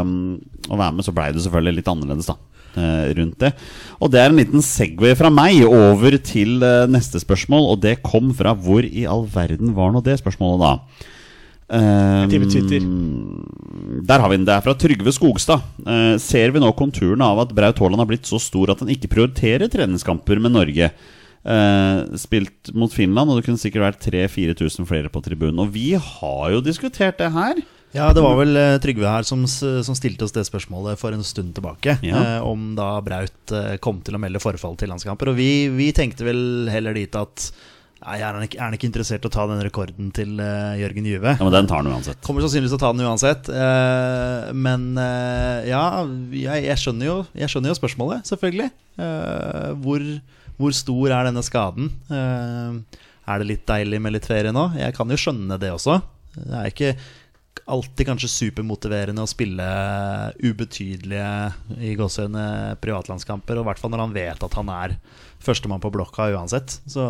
[0.05, 0.15] um,
[0.71, 2.39] å være med, så blei det selvfølgelig litt annerledes, da.
[3.19, 3.51] rundt det.
[4.03, 8.33] Og det er en liten Segway fra meg over til neste spørsmål, og det kom
[8.35, 11.11] fra hvor i all verden var nå det spørsmålet, da?
[11.65, 12.85] Um, tipper Twitter.
[14.05, 14.47] Der har vi den.
[14.47, 15.65] Det er fra Trygve Skogstad.
[15.81, 18.93] Eh, ser vi nå konturene av at Braut Haaland har blitt så stor at han
[18.93, 20.91] ikke prioriterer treningskamper med Norge?
[21.45, 25.61] Uh, spilt mot Finland, og det kunne sikkert vært 3000-4000 flere på tribunen.
[25.65, 27.61] Og vi har jo diskutert det her.
[27.95, 31.25] Ja, det var vel uh, Trygve her som, som stilte oss det spørsmålet for en
[31.25, 31.97] stund tilbake.
[32.05, 32.43] Ja.
[32.45, 33.55] Om da Braut
[33.85, 35.33] kom til å melde forfall til landskamper.
[35.33, 37.53] Og vi, vi tenkte vel heller dit at
[38.05, 40.75] Nei, er han, ikke, er han ikke interessert i å ta den rekorden til uh,
[40.77, 41.33] Jørgen Juve?
[41.39, 42.21] Ja, Men den tar han uansett.
[42.27, 43.49] Kommer sannsynligvis til å ta den uansett.
[43.49, 45.85] Uh, men uh, ja,
[46.37, 48.71] jeg, jeg, skjønner jo, jeg skjønner jo spørsmålet, selvfølgelig.
[49.83, 50.05] Hvor,
[50.61, 51.89] hvor stor er denne skaden?
[52.15, 54.69] Er det litt deilig med litt ferie nå?
[54.79, 55.97] Jeg kan jo skjønne det også.
[56.37, 56.93] Det er ikke
[57.67, 59.65] alltid kanskje supermotiverende å spille
[60.45, 61.29] ubetydelige
[61.81, 64.97] i gåsehudene privatlandskamper, og i hvert fall når han vet at han er
[65.45, 66.79] førstemann på blokka uansett.
[66.89, 67.05] Så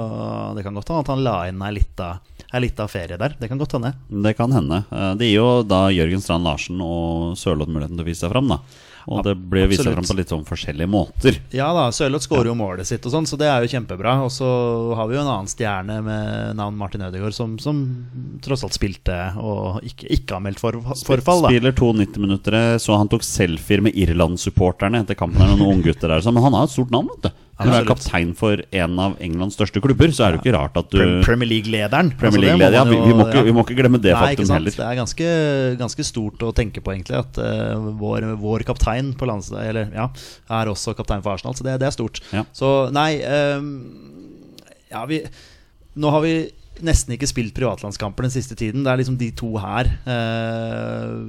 [0.56, 2.12] det kan godt hende at han la inn ei lita,
[2.60, 3.36] lita ferie der.
[3.38, 3.94] Det kan godt hende.
[4.08, 4.82] Det kan hende.
[4.90, 8.34] Eh, Det gir jo da Jørgen Strand Larsen og Sørloth muligheten til å vise seg
[8.34, 8.60] fram, da.
[9.06, 11.36] Og det ble vist fram på litt sånn forskjellige måter.
[11.52, 14.14] Ja da, Sørloth skårer jo målet sitt, og sånn, så det er jo kjempebra.
[14.24, 14.48] Og så
[14.96, 17.82] har vi jo en annen stjerne med navn Martin Ødegaard, som, som
[18.44, 21.44] tross alt spilte og ikke, ikke har meldt for, forfall.
[21.44, 25.44] da Spiller to 90-minuttere, så han tok selfier med Irland-supporterne etter kampen.
[25.58, 27.43] Noen unggutter der, så- Men han har et stort navn, vet du.
[27.54, 30.54] Når du er kaptein for en av Englands største klubber, så er det jo ikke
[30.56, 32.10] rart at du Premier League-lederen.
[32.18, 34.22] Premier Altså, må League-leder, ja, vi, vi, må ikke, vi må ikke glemme det Nei,
[34.24, 34.74] faktum heller.
[34.74, 35.28] Det er ganske,
[35.78, 40.08] ganske stort å tenke på, egentlig, at uh, vår, vår kaptein på landslaget eller, ja,
[40.58, 41.54] er også kaptein for Arsenal.
[41.54, 42.18] Så det, det er stort.
[42.34, 42.42] Ja.
[42.54, 43.70] Så nei um,
[44.90, 45.22] Ja, vi
[45.94, 46.34] Nå har vi
[46.82, 48.82] nesten ikke spilt privatlandskamper den siste tiden.
[48.82, 49.92] Det er liksom de to her.
[50.10, 51.22] Uh,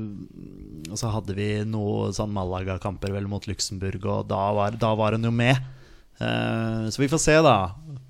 [0.89, 5.13] og så hadde vi noen sånn Malaga-kamper vel mot Luxembourg, og da var, da var
[5.13, 5.61] hun jo med.
[6.19, 7.55] Eh, så vi får se, da,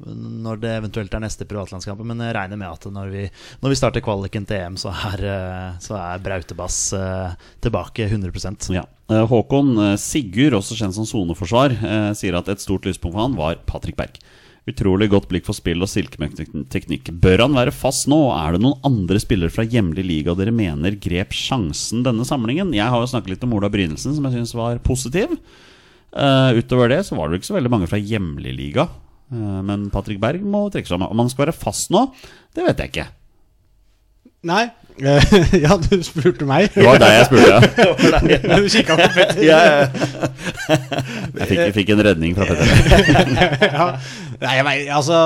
[0.06, 2.04] når det eventuelt er neste privatlandskamp.
[2.06, 3.26] Men jeg regner med at når vi,
[3.64, 7.36] når vi starter kvaliken til EM, så er, eh, så er Brautebass eh,
[7.66, 8.86] tilbake 100 Ja.
[9.06, 11.76] Håkon Sigurd, også kjent som soneforsvar,
[12.18, 14.18] sier at et stort lyspunkt for han var Patrick Berg.
[14.66, 17.12] Utrolig godt blikk for spill og silkemøkk-teknikk.
[17.22, 18.18] Bør han være fast nå?
[18.34, 22.74] Er det noen andre spillere fra hjemlig liga dere mener grep sjansen denne samlingen?
[22.74, 25.38] Jeg har jo snakket litt om Ola Brynelsen, som jeg syns var positiv.
[26.16, 28.88] Eh, utover det så var det ikke så veldig mange fra hjemlig liga.
[29.34, 31.08] Uh, men Patrick Berg må trekke seg om.
[31.10, 32.08] Han skal være fast nå,
[32.56, 33.08] det vet jeg ikke.
[34.46, 34.66] Nei.
[35.02, 35.34] Eh,
[35.66, 36.70] ja, du spurte meg.
[36.76, 38.60] Det var deg jeg spurte, ja.
[38.62, 39.42] Du kikka på Petter.
[39.44, 39.80] Ja, ja.
[40.70, 42.70] Jeg fikk, jeg fikk en redning fra Petter.
[43.80, 43.88] ja.
[44.46, 45.18] Nei, jeg altså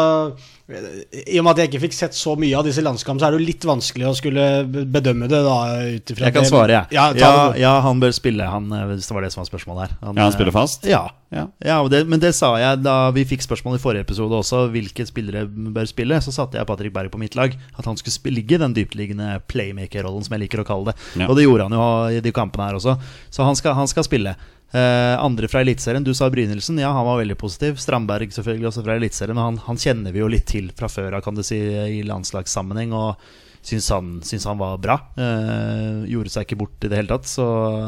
[0.69, 3.33] I og med at jeg ikke fikk sett så mye av disse landskampene, så er
[3.33, 5.39] det jo litt vanskelig å skulle bedømme det.
[5.45, 5.55] da
[5.97, 6.25] utifra.
[6.29, 6.87] Jeg kan det- svare, jeg.
[6.93, 9.89] Ja, Ja, ja, han bør spille, han, eh, hvis det var det som var spørsmålet
[9.89, 9.97] her.
[10.03, 10.85] Ja, han spiller fast?
[10.85, 11.09] Ja.
[11.31, 11.47] Ja.
[11.63, 15.05] Ja, det, men det sa jeg da vi fikk spørsmål i forrige episode også, hvilke
[15.05, 16.17] spillere bør spille.
[16.21, 17.55] Så satte jeg Patrick Berg på mitt lag.
[17.77, 20.95] At han skulle ligge i den dyptliggende playmaker-rollen, som jeg liker å kalle det.
[21.21, 21.27] Ja.
[21.27, 22.97] Og det gjorde han jo i de kampene her også.
[23.29, 24.35] Så han skal, han skal spille.
[24.71, 26.77] Eh, andre fra Eliteserien, du sa Brynildsen.
[26.81, 27.79] Ja, han var veldig positiv.
[27.81, 29.41] Strandberg selvfølgelig også fra Eliteserien.
[29.41, 31.57] Han, han kjenner vi jo litt til fra før av, kan du si,
[31.99, 32.93] i landslagssammenheng.
[32.93, 33.17] Og
[33.65, 34.99] syns han, syns han var bra.
[35.17, 37.29] Eh, gjorde seg ikke bort i det hele tatt.
[37.29, 37.45] Så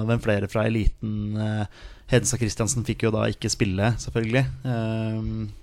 [0.10, 4.46] hvem flere fra eliten eh, Hedenstad Christiansen fikk jo da ikke spille, selvfølgelig.
[4.68, 5.61] Eh,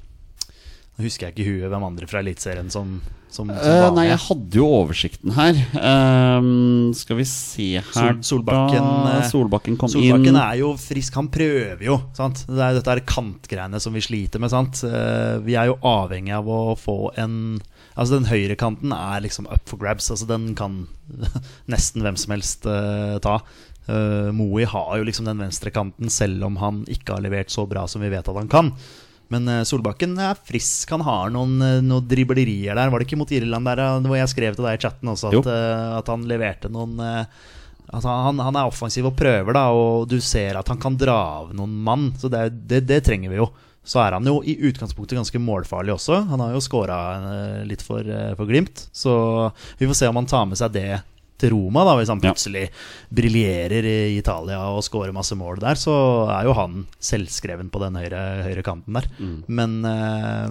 [0.99, 2.97] nå husker jeg ikke huet hvem andre fra Eliteserien som,
[3.31, 5.61] som, som Eh, var nei, jeg hadde jo oversikten her.
[5.79, 9.13] Um, skal vi se her Sol- Solbakken, da.
[9.21, 10.41] eh, Solbakken kom Solbakken inn.
[10.43, 12.01] er jo frisk, han prøver jo.
[12.19, 12.43] Sant?
[12.51, 14.51] Det er dette er kantgreiene som vi sliter med.
[14.51, 14.83] Sant?
[15.47, 17.59] Vi er jo avhengig av å få en
[17.99, 20.07] Altså Den høyrekanten er liksom up for grabs.
[20.15, 20.85] Altså Den kan
[21.73, 23.41] nesten hvem som helst uh, ta.
[23.89, 27.87] Uh, Moe har jo liksom den venstrekanten, selv om han ikke har levert så bra
[27.91, 28.71] som vi vet at han kan.
[29.33, 30.91] Men eh, Solbakken er frisk.
[30.95, 32.91] Han har noen, uh, noen driblerier der.
[32.93, 35.33] Var det ikke mot Irland der eh, hvor jeg skrev til deg i chatten også
[35.33, 37.39] at, eh, at han leverte noen eh,
[37.89, 41.15] Altså han, han er offensiv og prøver, da, og du ser at han kan dra
[41.39, 42.11] av noen mann.
[42.21, 43.47] Så det, det, det trenger vi jo.
[43.81, 46.19] Så er han jo i utgangspunktet ganske målfarlig også.
[46.29, 46.99] Han har jo scora
[47.65, 48.85] litt for, eh, for Glimt.
[48.93, 49.15] Så
[49.81, 51.01] vi får se om han tar med seg det
[51.39, 52.33] til Roma, da, hvis han Ja.
[52.33, 52.65] plutselig
[53.15, 55.75] briljerer i Italia og scorer masse mål der.
[55.79, 55.93] Så
[56.35, 59.07] er jo han selvskreven på den høyre, høyre kanten der.
[59.47, 60.51] Men uh,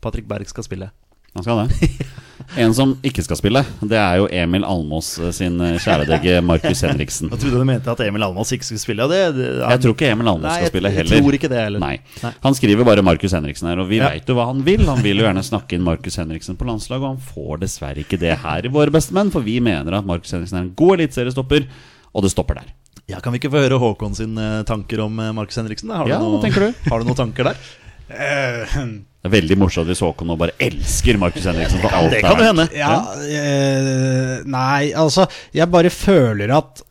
[0.00, 0.90] Patrick Berg skal spille.
[1.34, 1.90] Han skal det.
[2.60, 6.82] En som ikke skal spille, det er jo Emil Almås eh, sin eh, kjæledegge Markus
[6.84, 7.30] Henriksen.
[7.32, 9.06] Jeg trodde du mente at Emil Almås ikke skulle spille.
[9.10, 9.70] Det, Det, han...
[9.74, 11.16] Jeg tror ikke Emil Almås Nei, skal spille heller.
[11.16, 11.80] jeg tror ikke det heller.
[11.82, 11.94] Nei.
[12.22, 12.32] Nei.
[12.44, 14.10] Han skriver bare Markus Henriksen her, og vi Ja.
[14.12, 14.84] vet jo hva han vil.
[14.88, 18.20] Han vil jo gjerne snakke inn Markus Henriksen på landslaget, og han får dessverre ikke
[18.20, 21.66] det her i Våre bestemenn, for vi mener at Markus Henriksen er en god eliteseriestopper,
[22.12, 22.68] og det stopper der.
[23.08, 25.90] Ja, Kan vi ikke få høre Håkon sine tanker om eh, Markus Henriksen?
[25.94, 26.88] Har du, Ja, noe, tenker du?
[26.90, 27.56] har du noen tanker der?
[29.26, 32.38] Det er veldig morsomt hvis Håkon nå bare elsker Markus Henriksen for alt Det kan
[32.38, 32.66] det jo hende.
[32.78, 32.90] ja,
[33.26, 36.82] eh, Nei, altså Jeg bare føler at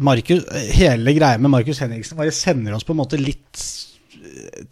[0.00, 0.44] Markus,
[0.76, 3.64] hele greia med Markus Henriksen bare sender oss på en måte litt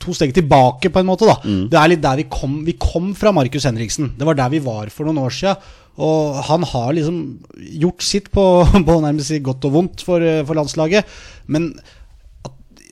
[0.04, 1.26] To steg tilbake, på en måte.
[1.26, 1.68] da Mm.
[1.72, 4.12] Det er litt der vi kom Vi kom fra Markus Henriksen.
[4.16, 5.56] Det var der vi var for noen år siden.
[5.98, 7.38] Og han har liksom
[7.82, 8.44] gjort sitt på,
[8.86, 11.04] på nærmest godt og vondt for, eh, for landslaget.
[11.48, 11.72] Men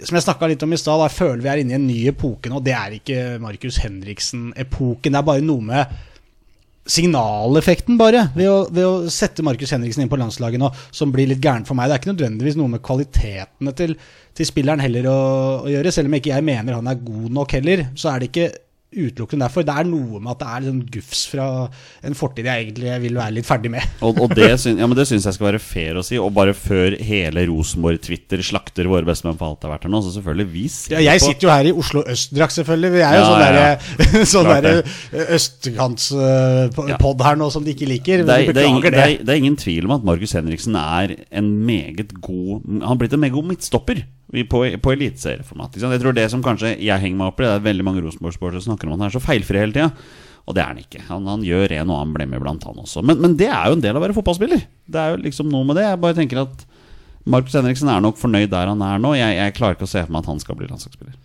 [0.05, 2.51] som jeg snakka litt om i stad, føler vi er inne i en ny epoke
[2.53, 2.61] nå.
[2.65, 5.15] Det er ikke Markus Henriksen-epoken.
[5.15, 5.97] Det er bare noe med
[6.87, 11.27] signaleffekten, bare, ved å, ved å sette Markus Henriksen inn på landslaget nå, som blir
[11.31, 11.89] litt gærent for meg.
[11.89, 13.97] Det er ikke nødvendigvis noe med kvalitetene til,
[14.37, 15.17] til spilleren heller å,
[15.65, 15.95] å gjøre.
[15.95, 18.49] Selv om ikke jeg mener han er god nok heller, så er det ikke
[18.97, 19.63] utelukkende derfor.
[19.69, 21.47] Det er noe med at det er sånn gufs fra
[22.07, 23.85] en fortid jeg egentlig vil være litt ferdig med.
[24.03, 26.19] Og, og det, syns, ja, men det syns jeg skal være fair å si.
[26.21, 30.01] Og bare før hele Rosenborg-Twitter slakter våre bestemenn for alt det har vært her nå,
[30.07, 32.93] så selvfølgelig vi ser Ja, jeg på- sitter jo her i Oslo øst-drakt, selvfølgelig.
[32.97, 35.29] Vi er jo Ja, sånn ja, derre sånn der det.
[35.37, 38.25] østkantspod her nå som de ikke liker.
[38.27, 40.77] det er, det, er ingen, det, er, det er ingen tvil om at Markus Henriksen
[40.81, 44.05] er en meget god Han har blitt en meget god midtstopper
[44.51, 45.77] på, på eliteserieformat.
[45.79, 48.65] Jeg tror det som kanskje jeg henger meg opp i, det er veldig mange Rosenborg-sportere
[48.65, 49.91] snakker om at han er så feilfri hele tida.
[50.47, 51.03] Og det er han ikke.
[51.09, 53.03] Han, han gjør en og annen blemme iblant, han også.
[53.07, 54.67] Men, men det er jo en del av å være fotballspiller.
[54.87, 55.87] Det er jo liksom noe med det.
[55.89, 56.67] Jeg bare tenker at
[57.27, 59.17] Markus Henriksen er nok fornøyd der han er nå.
[59.19, 61.17] Jeg, jeg klarer ikke å se for meg at han skal bli landslagsspiller.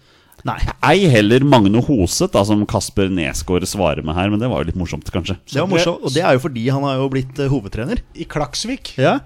[0.48, 0.58] Nei.
[0.82, 4.72] Ei heller Magne Hoseth, da, som Kasper Nesgaard svarer med her, men det var jo
[4.72, 5.38] litt morsomt, kanskje.
[5.52, 8.02] Det var morsomt, og det er jo fordi han har jo blitt eh, hovedtrener.
[8.18, 8.96] I Klaksvik.
[8.98, 9.20] Ja,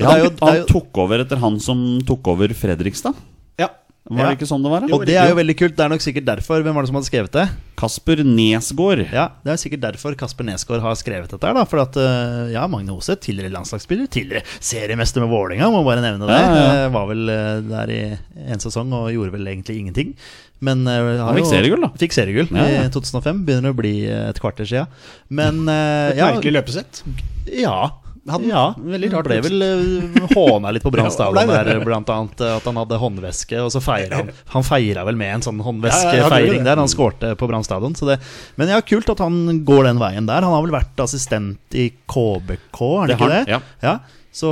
[0.00, 3.14] Ja, han, han tok over etter han som tok over Fredrikstad.
[3.60, 3.70] Ja.
[4.06, 4.26] Var Ja.
[4.30, 4.84] det ikke sånn det var?
[4.86, 4.94] da?
[4.94, 5.74] og det er jo veldig kult.
[5.74, 6.60] Det er nok sikkert derfor.
[6.62, 7.46] Hvem var det som hadde skrevet det?
[7.76, 9.02] Kasper Nesgaard.
[9.12, 11.42] Ja, Det er sikkert derfor Kasper Nesgaard har skrevet dette.
[11.44, 15.82] her da For at, eh, ja, Magne Hoseth, tidligere landslagsspiller, tidligere seriemester med Vålerenga, må
[15.84, 16.38] bare nevne det.
[16.38, 16.84] Ja, ja, ja.
[16.86, 17.26] Eh, Var vel
[17.72, 18.00] der i
[18.46, 20.14] en sesong og gjorde vel egentlig ingenting.
[20.64, 21.90] Men har Han fikk seriegull, da.
[22.00, 22.86] Fikk seriegull Ja, ja.
[22.86, 23.44] i 2005.
[23.46, 24.86] Begynner å bli eh, et kvarter sia.
[25.28, 27.02] Men uh, Et ja, merkelig løpesett.
[27.52, 27.78] ja.
[28.26, 29.28] Han, Ja, veldig rart.
[29.28, 32.40] ble vel uh, håna litt på Brann stadion der, blant annet.
[32.56, 35.62] At han hadde håndveske, og så feira han Han feira vel med en sånn Ja,
[35.62, 36.82] ja, han håndveskefeiring der.
[36.82, 37.94] Han skårte på Brann stadion.
[38.58, 40.42] Men ja, kult at han går den veien der.
[40.42, 43.60] Han har vel vært assistent i KBK, er det, Det ikke han, det?
[43.84, 43.96] ja.
[44.36, 44.50] Så,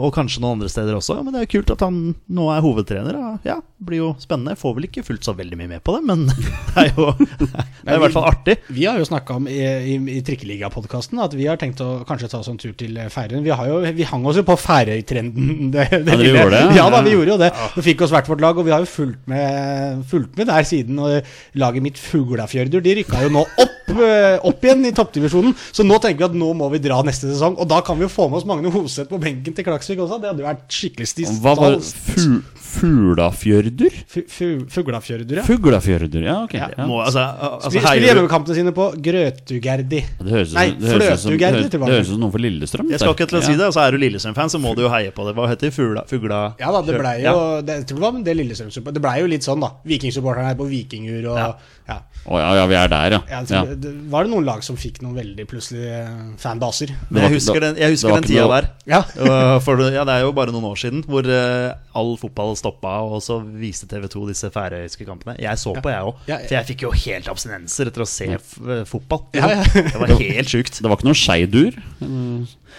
[0.00, 1.18] og kanskje noen andre steder også.
[1.20, 1.96] Men det er jo kult at han
[2.32, 3.16] nå er hovedtrener.
[3.20, 4.54] Ja, ja blir jo spennende.
[4.56, 6.22] Får vel ikke fulgt så veldig mye med på det, men
[6.72, 8.54] det er jo det er i hvert fall artig.
[8.72, 12.30] Vi har jo snakka om i, i, i Trikkeliga-podkasten at vi har tenkt å kanskje
[12.32, 13.42] ta oss en tur til Færøyene.
[13.44, 15.52] Vi, har jo- vi hang oss jo på Færøytrenden.
[15.76, 16.76] Det, det dere lille- gjorde det?
[16.78, 17.50] Ja da, vi gjorde jo det.
[17.76, 20.64] Vi fikk oss hvert vårt lag, og vi har jo fulgt med, fulgt med der
[20.68, 20.96] siden.
[21.02, 25.52] Og laget mitt Fuglafjørdur de rykka jo nå opp, eh, opp igjen i toppdivisjonen.
[25.76, 27.58] Så nå tenker vi at nå må vi dra neste sesong.
[27.60, 30.20] Og da kan vi jo få med oss Magne Hoseth på benken til Klaksvik også.
[30.22, 31.34] Det hadde vært skikkelig stis.
[31.42, 32.40] Hva var fu,
[32.80, 33.94] Fuglafjørdur?
[34.10, 35.44] Fu- fu- Fuglafjørdur, ja.
[35.46, 36.54] Fuglafjørdur, ja, ok.
[36.58, 36.68] Ja.
[36.88, 40.00] Må, altså, altså, Spiller heier spiller hjemmekampene sine på Grøtugerdi.
[40.20, 42.38] Det høres ut som- det som- det høres- til det høres ut som noe for
[42.38, 42.90] Lillestrøm.
[42.90, 43.56] Jeg skal ikke til å si Ja.
[43.58, 45.34] det, altså er du Lillestrøm-fan, så må du jo heie på det.
[45.36, 45.70] Hva heter?
[45.70, 46.04] Fugla?
[46.08, 49.18] fugla Ja da, det blei jo det, Jeg tror det var det Lillestrøm-supporterne Det blei
[49.20, 49.70] jo litt sånn, da.
[49.86, 51.54] Vikingsupporterne er på vikingur og Ja.
[51.88, 51.98] ja.
[52.28, 53.20] Oh, ja, ja, vi er der, ja.
[53.30, 53.44] Ja, ja.
[53.44, 56.90] så det, var det noen lag som fikk noen veldig plutselig fanbaser?
[57.08, 58.68] Men jeg husker den, jeg husker den tida noe- der.
[58.86, 59.58] Ja.
[59.60, 62.98] For det- ja, det er jo bare noen år siden hvor eh, all fotball stoppa,
[63.06, 65.36] og så viste TV2 disse færøyske kampene.
[65.42, 66.22] Jeg så på, jeg òg.
[66.26, 66.46] Ja, ja.
[66.46, 69.26] For jeg fikk jo helt abstinenser etter å se f eh, fotball.
[69.36, 69.66] Ja, ja.
[69.92, 70.80] Det var helt sjukt.
[70.82, 71.78] Det var ikke noe skeidur?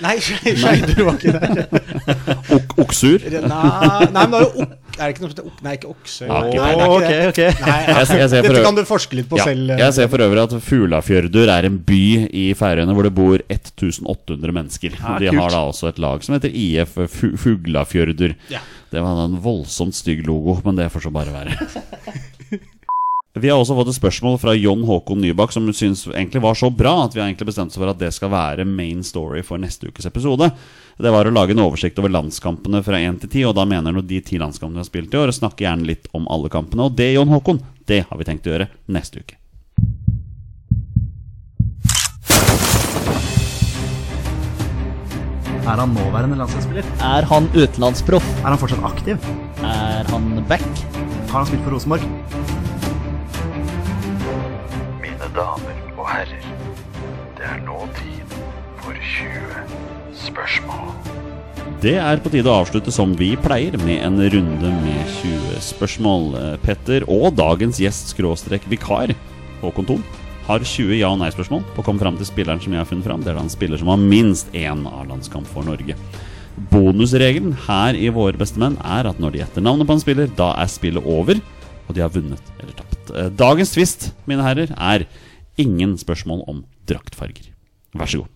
[0.03, 0.15] Nei,
[0.61, 1.63] skeidur var ikke der.
[2.83, 3.23] Oksur?
[3.31, 4.67] Nei, men det var jo
[4.97, 6.27] Er det ikke noe som heter ok, Nei, ikke okse.
[6.27, 6.53] Nei, ok.
[6.53, 7.27] det er ikke det.
[7.27, 7.61] ok.
[7.67, 9.69] Nei, Jeg ser- jeg ser for Dette øvrig- kan du forske litt på selv.
[9.71, 11.99] eh, jeg ser for øvrig at Fuglafjørdur er en by
[12.33, 14.91] i Færøyene hvor det bor 1800 mennesker.
[14.97, 15.39] Ja, de kult.
[15.41, 18.35] har da også et lag som heter IF Fu- Fuglafjørdur.
[18.49, 18.59] Ja.
[18.91, 22.61] Det var en voldsomt stygg logo, men det får så bare være.
[23.37, 26.71] Vi har også fått et spørsmål fra John Håkon Nybakk, som syns egentlig var så
[26.73, 29.61] bra at vi har egentlig bestemt oss for at det skal være main story for
[29.61, 30.47] neste ukes episode.
[30.97, 33.93] Det var å lage en oversikt over landskampene fra 1 til 10, og da mener
[33.93, 36.49] han de ti landskampene vi har spilt i år, og snakke gjerne litt om alle
[36.49, 36.87] kampene.
[36.87, 39.37] Og det, John Håkon, det har vi tenkt å gjøre neste uke.
[45.67, 46.89] Er han nåværende landslagsspiller?
[47.03, 48.29] Er han utenlandsproff?
[48.39, 49.29] Er han fortsatt aktiv?
[49.61, 50.65] Er han back?
[51.27, 52.66] Har han spilt for Rosenborg?
[55.27, 56.43] Mine damer og herrer,
[57.35, 58.35] det er nå tid
[58.79, 59.57] for 20
[60.15, 60.93] spørsmål.
[61.83, 66.29] Det er på tide å avslutte som vi pleier, med en runde med 20 spørsmål.
[66.63, 69.11] Petter og dagens gjest skråstrek vikar,
[69.59, 70.05] Håkon Thon,
[70.47, 73.09] har 20 ja- og nei-spørsmål på å komme fram til spilleren som jeg har funnet
[73.09, 73.25] fram.
[73.25, 75.97] Det er da en spiller som har minst én A-landskamp for Norge.
[76.71, 80.53] Bonusregelen her i Våre bestemenn er at når de gjetter navnet på en spiller, da
[80.55, 81.43] er spillet over,
[81.89, 82.96] og de har vunnet eller tapt.
[83.15, 85.05] Eh, Dagens tvist, mine herrer, er
[85.57, 87.51] ingen spørsmål om draktfarger.
[87.97, 88.33] Vær så god.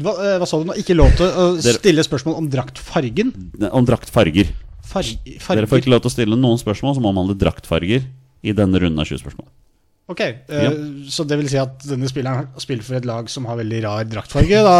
[0.00, 0.76] Hva, eh, hva sa du nå?
[0.78, 3.32] Ikke lov til å stille spørsmål om draktfargen?
[3.70, 4.52] Om draktfarger.
[4.90, 8.06] Farg, Dere får ikke lov til å stille noen spørsmål som omhandler draktfarger
[8.42, 9.46] i denne runden av 20 spørsmål.
[10.10, 10.70] Ok, eh, Ja.
[11.06, 14.04] Så det vil si at denne spilleren spiller for et lag som har veldig rar
[14.10, 14.62] draktfarge?
[14.66, 14.74] Da,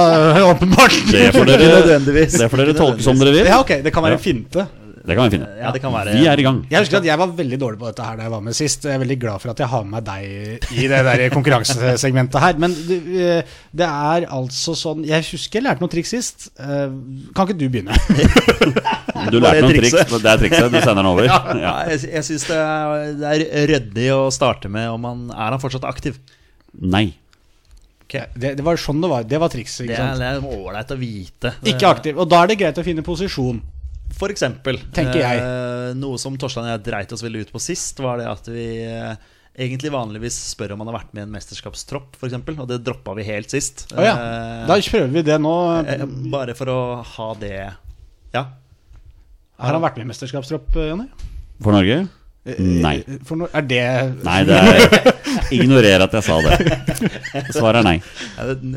[0.55, 0.97] åpenbart.
[1.11, 3.47] Det får dere, det får dere tolke som dere vil.
[3.47, 4.19] Ja, ok, Det kan være Ja.
[4.19, 4.67] en finte.
[5.11, 5.47] Det kan vi finne.
[5.59, 6.61] Ja, det kan være Vi er i gang.
[6.71, 8.85] Jeg husker at jeg var veldig dårlig på dette her da jeg var med sist.
[8.87, 12.61] Jeg er veldig glad for at jeg har med deg i det der konkurransesegmentet her.
[12.63, 16.47] Men det, eh, er altså sånn Jeg husker jeg lærte noen triks sist.
[16.63, 16.95] Eh,
[17.35, 17.97] Kan ikke du begynne?
[19.35, 20.15] Du lærte noen triks.
[20.15, 20.71] Det er trikset.
[20.71, 21.27] Du sender den over.
[21.31, 21.73] Ja, Ja.
[21.91, 25.61] jeg jeg syns det, er- det er ryddig å starte med om han er han
[25.63, 26.23] fortsatt aktiv.
[26.79, 27.09] Nei.
[28.11, 29.27] Det, det var sånn det var.
[29.27, 29.87] Det var trikset.
[29.91, 31.53] Det er, det er ålreit å vite.
[31.67, 32.19] Ikke aktiv.
[32.19, 33.61] Og da er det greit å finne posisjon.
[34.21, 34.77] For eksempel.
[34.95, 35.41] Tenker jeg.
[35.41, 38.51] eh, noe som Torstein og jeg dreit oss veldig ut på sist, var det at
[38.53, 39.15] vi eh,
[39.57, 42.37] egentlig vanligvis spør om han har vært med i en mesterskapstropp, f.eks.
[42.53, 43.87] Og det droppa vi helt sist.
[43.97, 44.13] Oh, ja.
[44.15, 45.55] Eh, Da prøver vi det nå.
[46.31, 46.79] bare for å
[47.17, 47.55] ha det
[48.37, 48.45] Ja.
[49.61, 51.09] Har han vært med i mesterskapstropp, Jonny?
[51.61, 52.05] For Norge?
[52.45, 52.95] Nei.
[53.29, 53.83] For no er det
[54.25, 55.11] Nei, det er
[55.53, 56.57] Ignorer at jeg sa det.
[57.53, 57.99] Svaret er nei.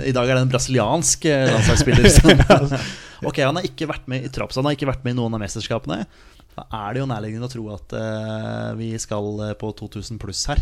[0.04, 2.10] I dag er det en brasiliansk eh, landslagsspiller.
[3.30, 5.38] ok, han har ikke vært med i Traps, han har ikke vært med i noen
[5.38, 6.04] av mesterskapene.
[6.54, 10.44] Da er det jo nærliggende å tro at eh, vi skal eh, på 2000 pluss
[10.52, 10.62] her.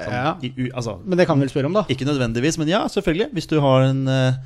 [0.00, 0.32] Sånn, Ja.
[0.44, 1.84] i, altså, Men det kan vi vel spørre om, da.
[1.92, 3.30] ikke nødvendigvis, men ja, selvfølgelig.
[3.36, 4.40] Hvis du har en, eh,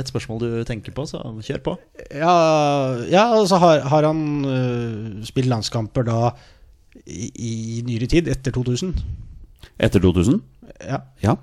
[0.00, 1.76] et spørsmål du tenker på, så kjør på.
[2.10, 2.34] Ja,
[3.08, 6.32] ja altså har, har han uh, spilt landskamper da
[7.06, 8.94] i, i nyere tid, etter 2000?
[9.78, 10.40] Etter 2000?
[10.88, 11.02] Ja.
[11.24, 11.36] Ja.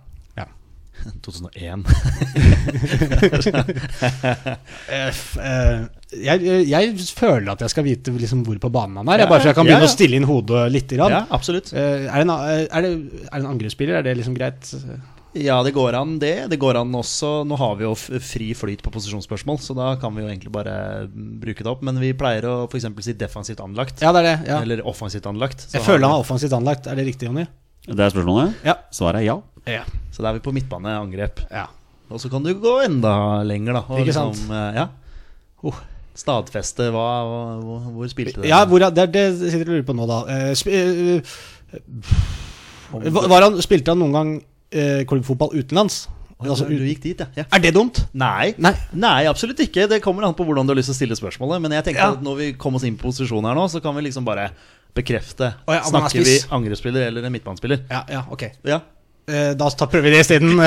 [1.22, 1.86] 2001.
[4.91, 5.82] Eh, f- eh,
[6.22, 9.24] jeg, jeg føler at jeg skal vite liksom hvor på banen han er.
[9.24, 9.89] Jeg bare så jeg kan begynne ja.
[9.89, 10.91] å stille inn hodet litt.
[10.91, 11.14] Grann.
[11.14, 11.72] ja, absolutt.
[11.74, 12.91] Eh, er, det en, er, det, er det
[13.39, 13.97] en angrepsspiller?
[14.01, 14.72] Er det liksom greit?
[15.38, 16.50] Ja, det går an det.
[16.52, 20.12] Det går an også Nå har vi jo fri flyt på posisjonsspørsmål, så da kan
[20.16, 20.74] vi jo egentlig bare
[21.14, 21.84] bruke det opp.
[21.88, 22.88] Men vi pleier å f.eks.
[23.06, 24.04] si defensivt anlagt.
[24.04, 24.38] Ja, det er det.
[24.50, 24.60] Ja.
[24.66, 25.64] Eller offensivt anlagt.
[25.64, 26.90] Så Jeg føler han er offensivt anlagt.
[26.92, 27.46] Er det riktig, Jonny?
[27.88, 28.60] Det er spørsmålet?
[28.68, 28.76] Ja.
[28.94, 29.38] Svaret er ja.
[29.70, 29.86] Ja.
[30.12, 31.46] Så da er vi på midtbaneangrep.
[31.52, 31.68] ja.
[32.12, 33.82] Og så kan du gå enda lenger, da.
[33.88, 34.36] Og Ikke sant?
[34.52, 34.90] eh, ja.
[35.64, 35.78] Oh,
[36.18, 37.06] stadfeste, hva,
[37.64, 38.50] hvor, hvor spilte det?
[38.52, 40.18] Ja, hvor, det, det sitter du og lurer på nå, da.
[40.28, 40.68] Uh, sp
[42.92, 44.32] var var han, spilte han noen gang
[44.72, 46.06] eh, klubbfotball utenlands?
[46.42, 47.28] Altså, du gikk dit, ja.
[47.38, 47.44] ja.
[47.54, 48.00] er det dumt?
[48.18, 48.56] Nei.
[48.58, 48.72] Nei.
[48.98, 49.86] Nei, absolutt ikke.
[49.92, 51.62] Det kommer an på hvordan du har lyst til å stille spørsmålet.
[51.62, 52.14] Men jeg tenker Ja.
[52.16, 54.48] at når vi kommer oss inn på posisjon her nå, så kan vi liksom bare
[54.98, 55.54] bekrefte.
[55.68, 57.86] Oh, ja, er Snakker vi angrepsspiller eller en midtbanespiller?
[57.94, 58.48] Ja, ja, ok.
[58.66, 58.82] Ja,
[59.30, 60.58] Eh, da prøver vi det isteden.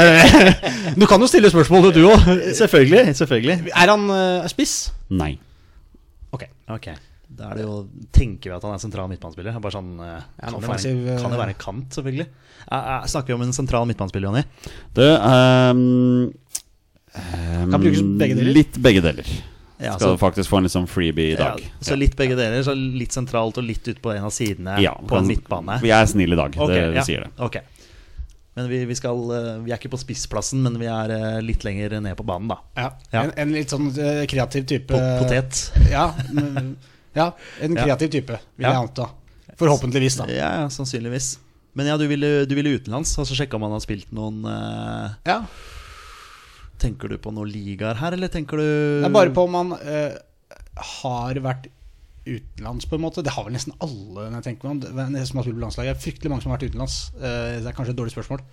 [1.01, 2.21] Du kan jo stille spørsmål, du òg.
[2.55, 3.17] selvfølgelig.
[3.17, 4.93] selvfølgelig Er han uh, spiss?
[5.11, 5.39] Nei.
[6.33, 6.47] Ok.
[6.69, 6.89] Ok,
[7.35, 7.77] Da er det jo
[8.15, 9.57] Tenker vi at han er sentral midtbanespiller?
[9.63, 12.29] Bare sånn eh, Ja, kan, det være, kan det eh, være en kant, selvfølgelig?
[12.69, 14.45] Eh, eh, snakker vi om en sentral midtbanespiller, Jonny?
[14.95, 15.83] Det um,
[17.17, 18.53] um, Kan brukes begge deler.
[18.61, 19.35] Litt begge deler.
[19.83, 21.61] Ja, Skal så- faktisk få en litt sånn freebie i dag.
[21.61, 22.63] Ja, så litt begge deler.
[22.65, 25.81] Så litt sentralt og litt ut på en av sidene Ja, på en midtbane.
[25.83, 26.55] Vi er snille i dag.
[26.57, 27.33] okay, det, ja, sier det.
[27.43, 27.63] Okay.
[28.55, 31.65] Men vi, vi, skal, eh, vi er ikke på spissplassen, men vi er eh, litt
[31.67, 32.61] lenger ned på banen, da.
[32.79, 32.91] Ja.
[33.11, 33.23] Ja.
[33.25, 35.73] En, en litt sånn eh, kreativ type Po- Potet.
[35.91, 36.77] Ja, men-
[37.15, 37.85] ja en Ja.
[37.85, 38.73] kreativ type, vil Ja.
[38.73, 39.09] jeg anta.
[39.59, 40.27] Forhåpentligvis, da.
[40.27, 41.39] Ja, ja, sannsynligvis.
[41.75, 44.45] Men ja, du ville, du ville utenlands, og så sjekka om han har spilt noen
[44.47, 45.41] eh, Ja.
[46.79, 48.65] Tenker du på noen ligaer her, eller tenker du
[49.03, 50.17] Det er bare på om han eh,
[51.01, 51.69] har vært
[52.25, 53.23] utenlands, på en måte.
[53.25, 55.15] Det har vel nesten alle når jeg tenker meg om.
[55.15, 55.91] Det som har spilt på landslaget.
[55.91, 56.99] Det er fryktelig mange som har vært utenlands.
[57.19, 58.45] Eh, det er kanskje et dårlig spørsmål.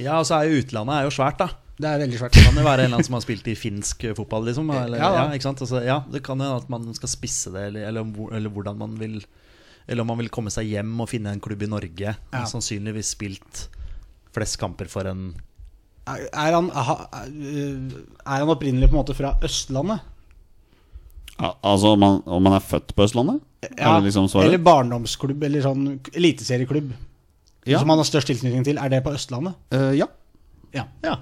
[0.00, 1.48] Ja, og så er jo utlandet er jo svært, da.
[1.80, 2.36] Det er veldig svært.
[2.36, 4.72] Det kan jo være en eller annen som har spilt i finsk fotball, liksom.
[4.76, 5.62] Eller, Ja, ja, ikke sant?
[5.64, 8.98] Altså, ja, det kan jo at man skal spisse det, eller, eller, eller hvordan man
[9.00, 9.20] vil
[9.88, 12.12] Eller om man vil komme seg hjem og finne en klubb i Norge.
[12.14, 12.42] Ja.
[12.46, 13.68] Sannsynligvis spilt
[14.34, 15.32] flest kamper for en
[16.06, 20.04] Er, han, er han opprinnelig på en måte fra Østlandet?
[21.40, 23.40] Al- Altså om man, om man er født på Østlandet?
[23.76, 26.92] Ja, liksom eller barndomsklubb, eller sånn eliteserieklubb.
[27.68, 27.80] Ja.
[27.82, 28.78] Som man har størst tilknytning til.
[28.80, 29.56] Er det på Østlandet?
[29.74, 30.06] Uh, ja.
[30.72, 30.86] Ja.
[31.04, 31.18] Ja.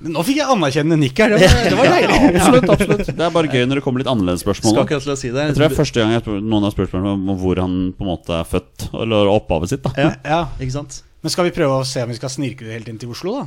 [0.00, 1.34] Men nå fikk jeg anerkjennende nikk her.
[1.34, 2.18] Det var, det var deilig.
[2.30, 2.70] Absolutt.
[2.74, 4.78] absolutt Det er bare gøy når det kommer litt annerledes spørsmål.
[4.88, 5.44] Skal si det.
[5.50, 7.76] Jeg tror det er første gang jeg spør, noen har spurt meg om hvor han
[7.96, 9.86] på en måte er født, eller opphavet sitt.
[9.86, 10.40] da Ja, Ja.
[10.62, 11.02] ikke sant?
[11.20, 13.40] Men skal vi prøve å se om vi skal snirke det helt inn til Oslo,
[13.42, 13.46] da?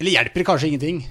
[0.00, 1.04] Eller hjelper kanskje ingenting?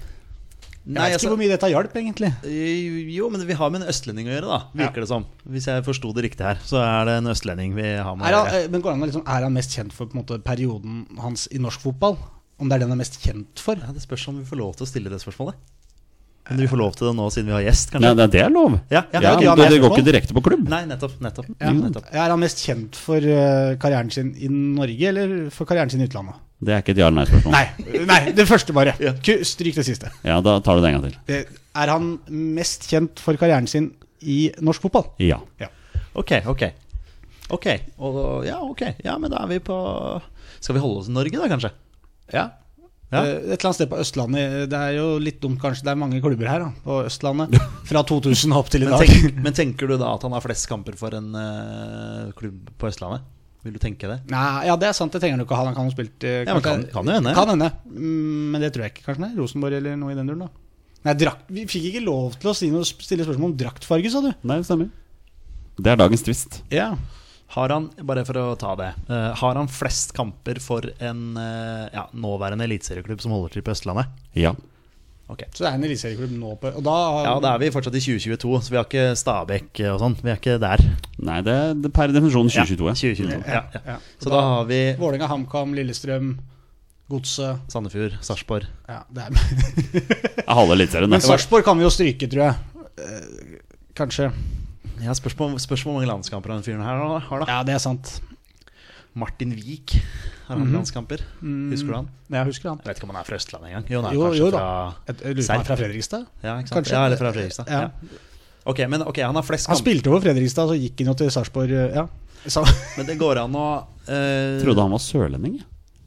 [0.90, 2.30] Jeg vet altså- ikke hvor mye dette hjalp, egentlig.
[2.44, 5.26] Eh, Jo, men vi har med en østlending å gjøre, da, virker det som.
[5.48, 8.46] Hvis jeg forsto det riktig her, så er det en østlending vi har med å
[8.46, 8.64] gjøre.
[8.64, 11.06] eh, men går han, an liksom, er han mest kjent for på en måte, perioden
[11.20, 12.18] hans i norsk fotball?
[12.60, 13.76] Om det er den han er mest kjent for?
[13.76, 15.54] Ja, det spørs om vi får lov til å stille det spørsmålet.
[16.50, 18.16] Men vi får lov til det nå siden vi har gjest, Ja, kanskje?
[18.18, 18.72] det, det er lov.
[18.90, 20.68] Ja, ja, Ja, okay, det, ja, det, nei, går ikke direkte på klubb.
[20.68, 21.20] Nei, nettopp.
[21.22, 21.70] nettopp, Ja.
[21.72, 22.06] nettopp.
[22.12, 26.08] Er han mest kjent for eh, karrieren sin i Norge, eller for karrieren sin i
[26.08, 26.34] utlandet?
[26.60, 27.54] Det er ikke et ja-eller-nei-spørsmål.
[27.56, 28.92] Nei, nei, det første bare.
[29.24, 30.10] Ku- Stryk det siste.
[30.28, 31.20] Ja, Da tar du det en gang til.
[31.32, 31.46] Eh,
[31.80, 35.06] Er han mest kjent for karrieren sin i norsk fotball?
[35.24, 35.38] Ja.
[36.20, 36.64] Ok, ok.
[37.56, 37.66] Ok,
[37.98, 38.82] og, ja, ok.
[39.06, 39.78] Ja, men da er vi på
[40.60, 41.72] Skal vi holde oss i Norge, da, kanskje?
[42.34, 42.50] Ja.
[43.10, 43.24] Ja.
[43.24, 44.68] Eh, Et eller annet sted på Østlandet.
[44.70, 45.82] Det er jo litt dumt, kanskje.
[45.88, 47.56] Det er mange klubber her da, på Østlandet.
[47.90, 49.08] Fra 2000 opp til i Men, dag.
[49.08, 52.92] tenk, men tenker du da at han har flest kamper for en eh, klubb på
[52.92, 53.24] Østlandet?
[53.64, 54.20] Vil du tenke det?
[54.32, 55.12] Nei, ja, det er sant.
[55.12, 55.66] Det trenger han ikke ikke ha.
[55.68, 57.34] Han kan jo spilt eh, Ja, men kanskje- kan- kan jo hende.
[57.36, 57.72] Kan hende.
[57.92, 59.04] Mm, Men det tror jeg ikke.
[59.10, 60.40] Kanskje er Rosenborg eller noe i den duren.
[60.48, 60.50] da
[61.06, 64.22] Nei, drakt, Vi fikk ikke lov til å si noe, stille spørsmål om draktfarge, sa
[64.22, 64.32] du.
[64.44, 64.90] Nei, det stemmer.
[65.80, 66.62] Det er dagens twist.
[66.72, 66.96] Ja
[67.56, 71.90] Har han, bare for å ta det eh, Har han flest kamper for en eh,
[71.94, 74.08] ja, nåværende eliteserieklubb som holder til på Østlandet?
[74.36, 74.54] Ja.
[75.30, 77.98] Ok Så det er en eliteserieklubb nå på Og da Ja, da er vi fortsatt
[78.00, 80.16] i 2022, så vi har ikke Stabæk og sånn.
[80.24, 80.84] Vi er ikke der.
[81.30, 82.88] Nei, det er er per definisjon 2022.
[82.90, 83.42] Ja, 2022.
[83.46, 83.82] Ja, ja.
[83.94, 83.98] ja.
[84.22, 86.32] Så da har vi Vålerenga, HamKam, Lillestrøm,
[87.10, 88.68] Godset Sandefjord, Sarpsborg.
[88.90, 89.34] ja, det er.
[90.50, 91.10] Er halve eliteserien.
[91.10, 91.22] Men.
[91.22, 92.86] Sarpsborg kan vi jo stryke, tror jeg.
[92.98, 93.60] Eh,
[93.98, 94.32] Kanskje.
[95.04, 97.48] Ja, spørs på spørs hvor mange landskamper den fyren her har, da.
[97.50, 98.18] Ja, det er sant.
[99.20, 99.94] Martin Wiik
[100.48, 101.22] har han landskamper.
[101.74, 102.08] Husker du han?
[102.34, 102.80] Jeg husker han.
[102.82, 103.86] Jeg vet ikke om han er fra Østlandet engang.
[103.92, 104.58] Jo, han er Jo, kanskje jo da.
[104.58, 104.70] fra
[105.10, 106.26] Jeg, jeg lurer på om han er fra Fredrikstad.
[106.48, 106.76] Ja, ikke sant?
[106.80, 106.96] Kanskje.
[106.98, 107.70] Ja, eller fra Fredrikstad.
[107.70, 107.82] Ja.
[107.86, 108.26] Ja.
[108.70, 109.78] Ok, men ok, han har flest kamper.
[109.78, 111.72] Han spilte over Fredrikstad, så gikk han jo til Sarpsborg.
[111.72, 112.08] eh, Ja.
[112.98, 114.62] Men det går an å uh...
[114.64, 115.58] Trodde han var sørlending.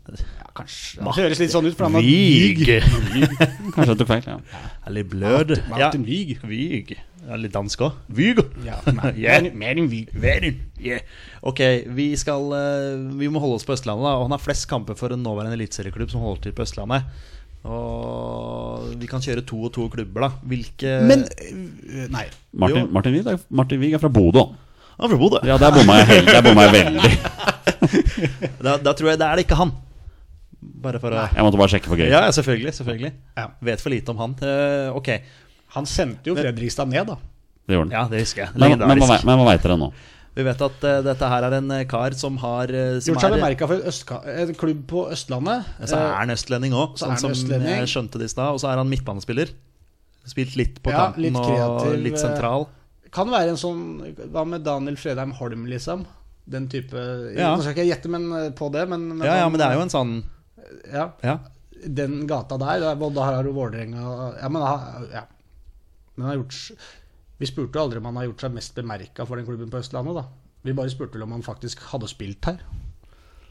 [0.09, 2.63] ja, kanskje Det høres litt sånn ut, for han har Vig.
[3.77, 4.25] Kanskje jeg tok feil.
[4.27, 4.39] Ja.
[4.89, 5.53] Eller Blød.
[5.69, 6.95] Martin Vig Vyg.
[7.23, 7.99] Ja, litt dansk òg.
[8.11, 8.45] Vygo!
[8.67, 10.11] Ja, mer, mer enn Vyg.
[10.83, 11.05] Yeah.
[11.47, 11.61] Ok,
[11.95, 14.17] vi skal eh, Vi må holde oss på Østlandet, da.
[14.19, 17.07] Og han har flest kamper for en nåværende eliteserieklubb som holder til på Østlandet.
[17.63, 20.33] Og vi kan kjøre to og to klubber, da.
[20.51, 22.27] Hvilke Men øh, Nei.
[22.51, 22.91] Martin.
[22.91, 24.49] Martin, Wiig er, Martin Wiig er fra Bodø.
[24.99, 25.45] Han er fra Bodø.
[25.47, 26.43] Ja, der bomma jeg, jeg
[26.75, 27.15] veldig.
[28.63, 29.73] Da, da tror jeg det er det ikke han.
[30.83, 32.07] Bare for å Jeg måtte bare sjekke for gøy.
[32.07, 32.75] Ja, ja, selvfølgelig.
[32.77, 33.47] selvfølgelig Ja.
[33.67, 34.37] Vet for lite om han.
[34.39, 35.11] Uh, ok.
[35.77, 37.17] Han sendte jo Fredrikstad ned, da.
[37.67, 37.95] Det gjorde han.
[37.95, 38.55] Ja, det husker jeg.
[38.57, 39.25] Men, men, men, Legendarisk.
[39.29, 39.93] men hva veit dere nå?
[40.33, 43.25] Vi vet at uh, dette her er en eh, kar som har uh, som Gjort
[43.25, 45.67] seg er- bemerka for en, østka- en klubb på Østlandet.
[45.85, 47.83] Så er han østlending òg, sånn som østlending.
[47.83, 48.57] jeg skjønte det i stad.
[48.57, 49.53] Og så er han midtbanespiller.
[50.29, 52.69] Spilt litt på Ja, kanten litt og litt sentral.
[53.13, 53.81] Kan være en sånn
[54.33, 56.07] Hva med Daniel Fredheim Holm, liksom?
[56.49, 56.97] Den type
[57.37, 57.53] Ja.
[57.53, 59.85] Nå skal ikke jeg gjette men, på det, men, Ja, ja, men det er jo
[59.85, 60.15] en sånn
[60.89, 61.37] ja, Ja.
[61.83, 64.07] Den gata der, der og da har du Vålerenga
[64.41, 64.65] Ja, men
[65.13, 65.27] ja.
[66.17, 66.57] Men har gjort
[67.41, 69.81] Vi spurte jo aldri om han har gjort seg mest bemerka for den klubben på
[69.81, 70.25] Østlandet, da.
[70.63, 72.61] Vi bare spurte vel om han faktisk hadde spilt her.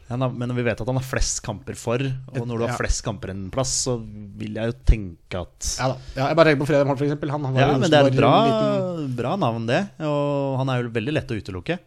[0.08, 2.00] Ja, men vi vet at han har flest kamper for,
[2.32, 5.86] og når du har flest kamper en plass, så vil jeg jo tenke at Ja
[5.92, 5.96] da.
[6.16, 7.30] Ja, jeg bare tenker på Fredrik Holm, for eksempel.
[7.32, 9.80] Han var Ja, jo men det er et bra, en liten- bra navn, det.
[10.00, 11.78] Og han er jo veldig lett å utelukke.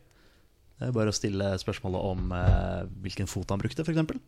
[0.80, 4.20] Det er bare å stille spørsmålet om eh, hvilken fot han brukte, f.eks.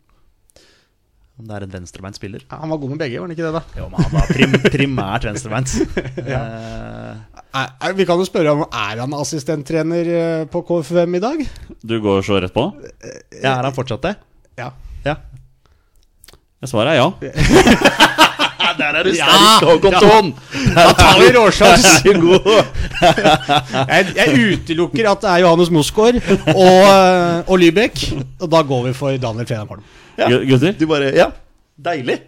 [1.38, 2.42] Om det er en venstrebeint spiller.
[2.50, 3.60] Ja, Han var god med begge, var han ikke det, da?
[3.78, 5.74] Jo, men han var prim, primært venstrebeint.
[6.28, 7.14] Eh,
[7.58, 11.38] Er, er, vi kan jo spørre om Er han assistenttrener eh, på KFUM i dag?
[11.80, 12.66] Du går så rett på?
[13.40, 14.12] ja, er han fortsatt det?
[14.60, 14.68] Ja.
[15.06, 15.14] Ja.
[16.68, 17.08] Svaret er ja.
[18.78, 20.00] Der er du Ja, sterk, Håkon ja.
[20.02, 20.28] Thon!
[20.76, 21.86] Da tar vi råsjans!
[21.86, 22.44] Vær så god.
[23.88, 26.18] Jeg, jeg utelukker at det er Johannes Mosgaard
[26.52, 28.04] og, eh, og Lybekk.
[28.44, 29.86] Og da går vi for Daniel Fredheim Holm.
[30.18, 30.28] Ja.
[30.48, 31.28] Gutter, Du bare Ja,
[31.78, 32.18] deilig.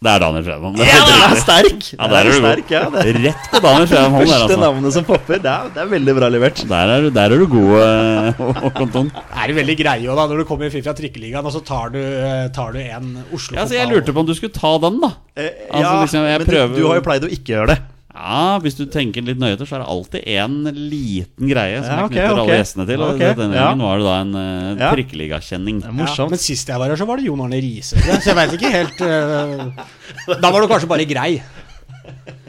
[0.00, 1.88] det er Daniel Fredman Det er Ja, det er sterk!
[1.98, 3.02] Ja, der er du sterk, ja, det.
[3.24, 4.58] Rett på Daniel Fredman Første altså.
[4.62, 5.40] navnet som popper.
[5.44, 6.62] Det er, det er veldig bra levert.
[6.70, 9.10] Der er, du- der er du god, eh, Håkon Thon.
[9.34, 11.98] Er det veldig greie òg, da når du kommer fra Trikkeligaen og så tar du,
[12.00, 15.12] eh, tar du en Oslo Ja, jeg lurte på om du skulle ta den, da.
[15.36, 17.78] Eh, Altså, ja, liksom, jeg men du, du har jo pleid å ikke gjøre det.
[18.10, 21.92] Ja, Hvis du tenker litt nøye etter, så er det alltid en liten greie som
[21.92, 22.42] Ja, jeg knytter okay.
[22.42, 23.04] alle gjestene til.
[23.04, 23.68] Og Ok, denne ja.
[23.78, 24.90] var det da en uh, Ja.
[24.90, 28.00] er Ja, men sist jeg var her, så var det Jon Arne Riise.
[28.00, 31.32] Så jeg veit ikke helt uh, Da var du kanskje bare grei.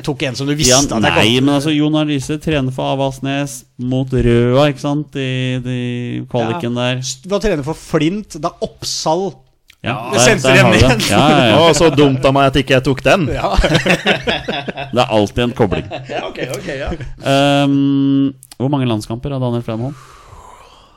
[0.01, 2.39] Tok en som du visste Ja, at jeg nei, kom men altså Jon Arne Riise
[2.41, 5.13] trener for Avaldsnes mot Røa, ikke sant?
[5.13, 7.03] I, i kvaliken der.
[7.21, 9.29] Du var trener for Flint da Oppsal
[9.81, 10.99] Ja, det sendte dem igjen.
[11.09, 11.57] Ja, ja, ja.
[11.57, 13.25] Å, så dumt av meg at ikke jeg tok den.
[13.33, 13.49] Ja.
[14.93, 15.87] Det er alltid en kobling.
[16.11, 16.89] Ja, ok, ok, ja.
[17.65, 19.95] Um, hvor mange landskamper har Daniel Fredheim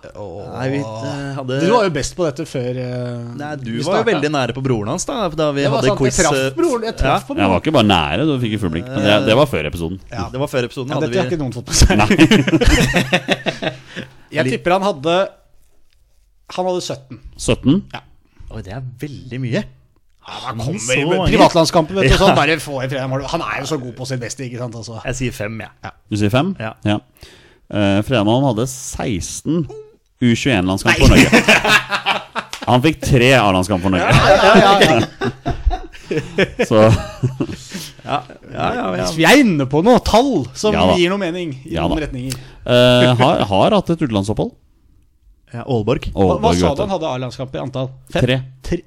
[0.04, 4.02] Nei, vi eh, hadde Du var jo best på dette før uh, Nei, du var
[4.02, 6.50] jo veldig nære på broren hans da Da vi hadde sant, quiz jeg traff eh,
[6.58, 6.84] broren.
[6.90, 8.90] Jeg traff på Jeg var ikke bare nære, du fikk jo full blikk.
[8.90, 9.96] Men det, det var før episoden.
[10.12, 10.92] Ja, det var før episoden.
[10.92, 11.94] Ja, hadde dette har ikke noen fått med seg.
[14.34, 15.14] Jeg tipper han hadde
[16.58, 17.22] Han hadde 17.
[17.40, 17.80] 17.
[18.54, 19.62] Oi, det er veldig mye.
[20.24, 21.28] Han Kommer så i mange.
[21.28, 21.32] vet du.
[22.08, 22.16] Ja.
[22.16, 24.74] Sånn, bare få i Fredheim Han er jo så god på sitt beste, ikke sant?
[24.78, 25.00] Altså.
[25.04, 25.68] Jeg sier fem, jeg.
[25.84, 25.90] Ja.
[26.08, 26.54] Du sier fem?
[26.60, 26.72] Ja.
[26.86, 26.98] ja.
[27.68, 29.66] Uh, Fredmann hadde 16
[30.22, 31.28] U21-landskamp for Norge.
[32.64, 34.08] Han fikk tre A-landskamp for Norge.
[36.68, 36.76] Så
[38.04, 38.18] Ja,
[38.52, 39.06] ja, ja, ja.
[39.16, 42.34] Vi er inne på noe tall som Ja gir noe mening i Ja noen retninger.
[42.64, 44.52] Uh, har, har hatt et utenlandsopphold.
[45.54, 46.10] Ja Aalborg.
[46.14, 47.88] Hva, hva sa du han hadde A-landskamp i antall?
[48.12, 48.40] Tre.
[48.66, 48.80] Tre.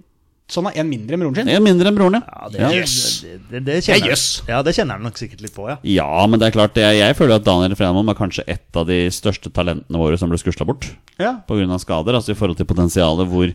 [0.47, 1.49] Så han har én mindre enn broren sin?
[1.51, 2.47] En mindre enn broren, Ja, ja.
[2.53, 2.67] det, ja.
[2.71, 4.21] det, det, det, det kjenner er.
[4.47, 5.75] Ja, det kjenner han nok sikkert litt på, ja.
[5.83, 8.87] Ja, men det er klart Jeg, jeg føler at Daniel Frenholm er kanskje et av
[8.87, 10.87] de største talentene våre som ble skusla bort
[11.19, 11.33] Ja.
[11.49, 11.79] pga.
[11.83, 12.15] skader.
[12.15, 13.51] Altså i forhold til potensialet hvor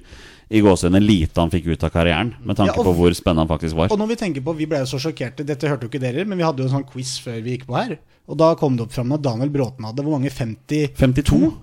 [0.52, 3.46] i gåsehudene lite han fikk ut av karrieren, med tanke Ja, og- på hvor spennende
[3.48, 3.88] han faktisk var.
[3.90, 6.26] Og når vi tenker på, Vi ble jo så sjokkerte, dette hørte jo ikke dere,
[6.28, 7.96] men vi hadde jo en sånn quiz før vi gikk på her.
[8.28, 10.28] Og da kom det opp fram at Daniel Bråten hadde hvor mange?
[10.30, 10.92] 50?
[10.92, 11.54] 52?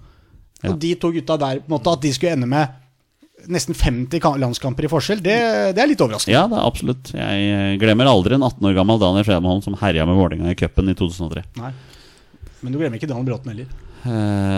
[0.60, 0.74] Ja.
[0.74, 2.78] Og de to gutta der, på en måte, at de skulle ende med
[3.48, 5.36] nesten 50 landskamper i forskjell, det,
[5.76, 6.36] det er litt overraskende.
[6.36, 7.12] Ja, det er absolutt.
[7.16, 10.58] Jeg eh, glemmer aldri en 18 år gammel Daniel Fredholm som herja med Vålerenga i
[10.60, 11.46] cupen i 2003.
[11.62, 11.72] Nei.
[12.60, 13.70] Men du glemmer ikke Daniel Bråten heller.
[14.00, 14.12] Uh,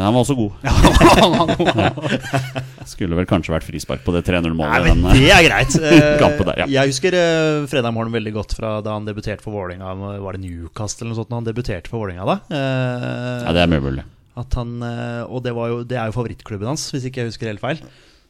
[0.05, 0.57] han var også god.
[0.61, 0.73] Ja,
[1.23, 2.85] han var god.
[2.89, 4.69] Skulle vel kanskje vært frispark på det 3-0-målet.
[4.69, 5.77] Nei, men men, eh, det er greit.
[6.51, 6.67] Der, ja.
[6.77, 10.17] Jeg husker uh, fredag morgen veldig godt fra da han debuterte for Vålerenga.
[10.21, 11.33] Var det Newcastle eller noe sånt?
[11.37, 12.37] Han debuterte for Vålerenga da.
[12.53, 14.05] Uh, ja, det er mulig.
[14.39, 17.33] At han, eh, og det, var jo, det er jo favorittklubben hans, hvis ikke jeg
[17.33, 17.81] husker helt feil.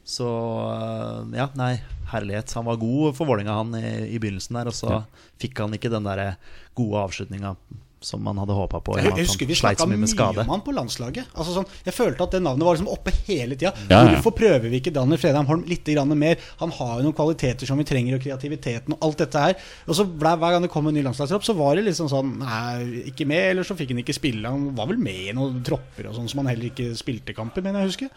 [0.07, 1.75] Så eh, ja, nei,
[2.11, 2.55] herlighet.
[2.57, 5.03] Han var god for Vålerenga han i, i begynnelsen der, og så
[5.41, 6.35] fikk han ikke den der
[6.77, 7.55] gode avslutninga
[8.01, 8.95] som man hadde håpa på.
[8.97, 11.29] i Jeg husker vi sleit snakka så mye mye med om han på landslaget.
[11.37, 13.71] Altså sånn, jeg følte at det navnet var liksom oppe hele tida.
[13.91, 14.15] Ja, ja.
[14.15, 16.41] Hvorfor prøver vi ikke Daniel Fredheim Holm litt grann mer?
[16.63, 19.57] Han har jo noen kvaliteter som vi trenger, og kreativiteten og alt dette her.
[19.85, 22.37] Og så ble, Hver gang det kom en ny landslagstropp, så var det liksom sånn
[22.41, 24.49] Nei, ikke med, eller så fikk han ikke spille.
[24.49, 27.61] Han var vel med i noen tropper og sånn som han heller ikke spilte kamper,
[27.65, 28.09] mener jeg å huske.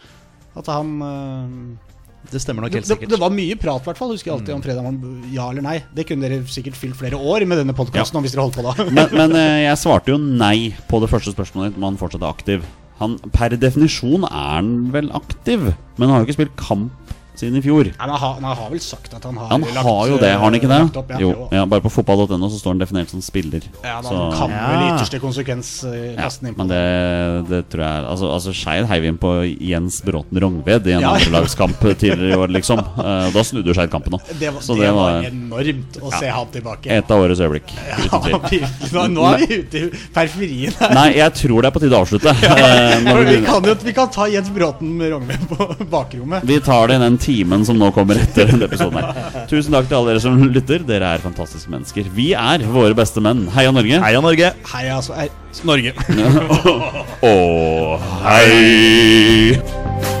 [0.55, 1.93] At han øh,
[2.31, 3.11] Det stemmer nok helt det, sikkert.
[3.13, 4.13] det var mye prat, i hvert fall.
[4.15, 5.01] Husker jeg alltid om fredag Holm.
[5.33, 5.75] Ja eller nei.
[5.95, 8.75] Det kunne dere sikkert fylt flere år med denne podkasten hvis dere holdt på da.
[8.95, 12.23] Men, men eh, jeg svarte jo nei på det første spørsmålet ditt om han fortsatt
[12.23, 12.65] er aktiv.
[13.01, 17.57] Han, per definisjon er han vel aktiv, men han har jo ikke spilt kamp siden
[17.57, 17.91] i fjor.
[17.97, 20.43] Han, har- han har vel sagt at han har Han lagt, har jo det, har
[20.43, 20.97] han ikke det?
[20.97, 23.61] Opp, ja, Jo, ja, Bare på fotball.no så står han definert som spiller.
[23.83, 24.67] Ja, da Så- kan Ja.
[24.71, 26.57] vel i ytterste konsekvens uh, Ja, innpå.
[26.57, 30.91] men det, det tror jeg Altså, altså Skeid heiv inn på Jens Bråten Rongved i
[30.95, 31.13] en Ja.
[31.15, 32.79] andrelagskamp tidligere i år, liksom.
[32.97, 34.21] Uh, Da snudde jo Skeid kampen òg.
[34.39, 36.87] Det var, Så det det var var enormt å se han tilbake.
[36.91, 37.71] et av årets øyeblikk.
[38.93, 40.93] Ja, nå, er vi ute i periferien her.
[40.95, 42.33] Nei, jeg tror det er på tide å avslutte.
[42.35, 46.43] Eh, vi, vi, kan jo, vi kan ta Jens Bråten Rognved på bakrommet.
[46.47, 49.45] vi tar det i den timen som nå kommer etter denne episoden her.
[49.51, 50.85] Tusen takk til alle dere som lytter.
[50.87, 52.11] Dere er fantastiske mennesker.
[52.15, 53.45] Vi er våre beste menn.
[53.55, 54.01] Heia Norge.
[54.05, 54.53] Heia Norge!
[54.73, 55.17] Heia altså.
[55.65, 55.95] Norge.
[57.33, 60.14] Og hei!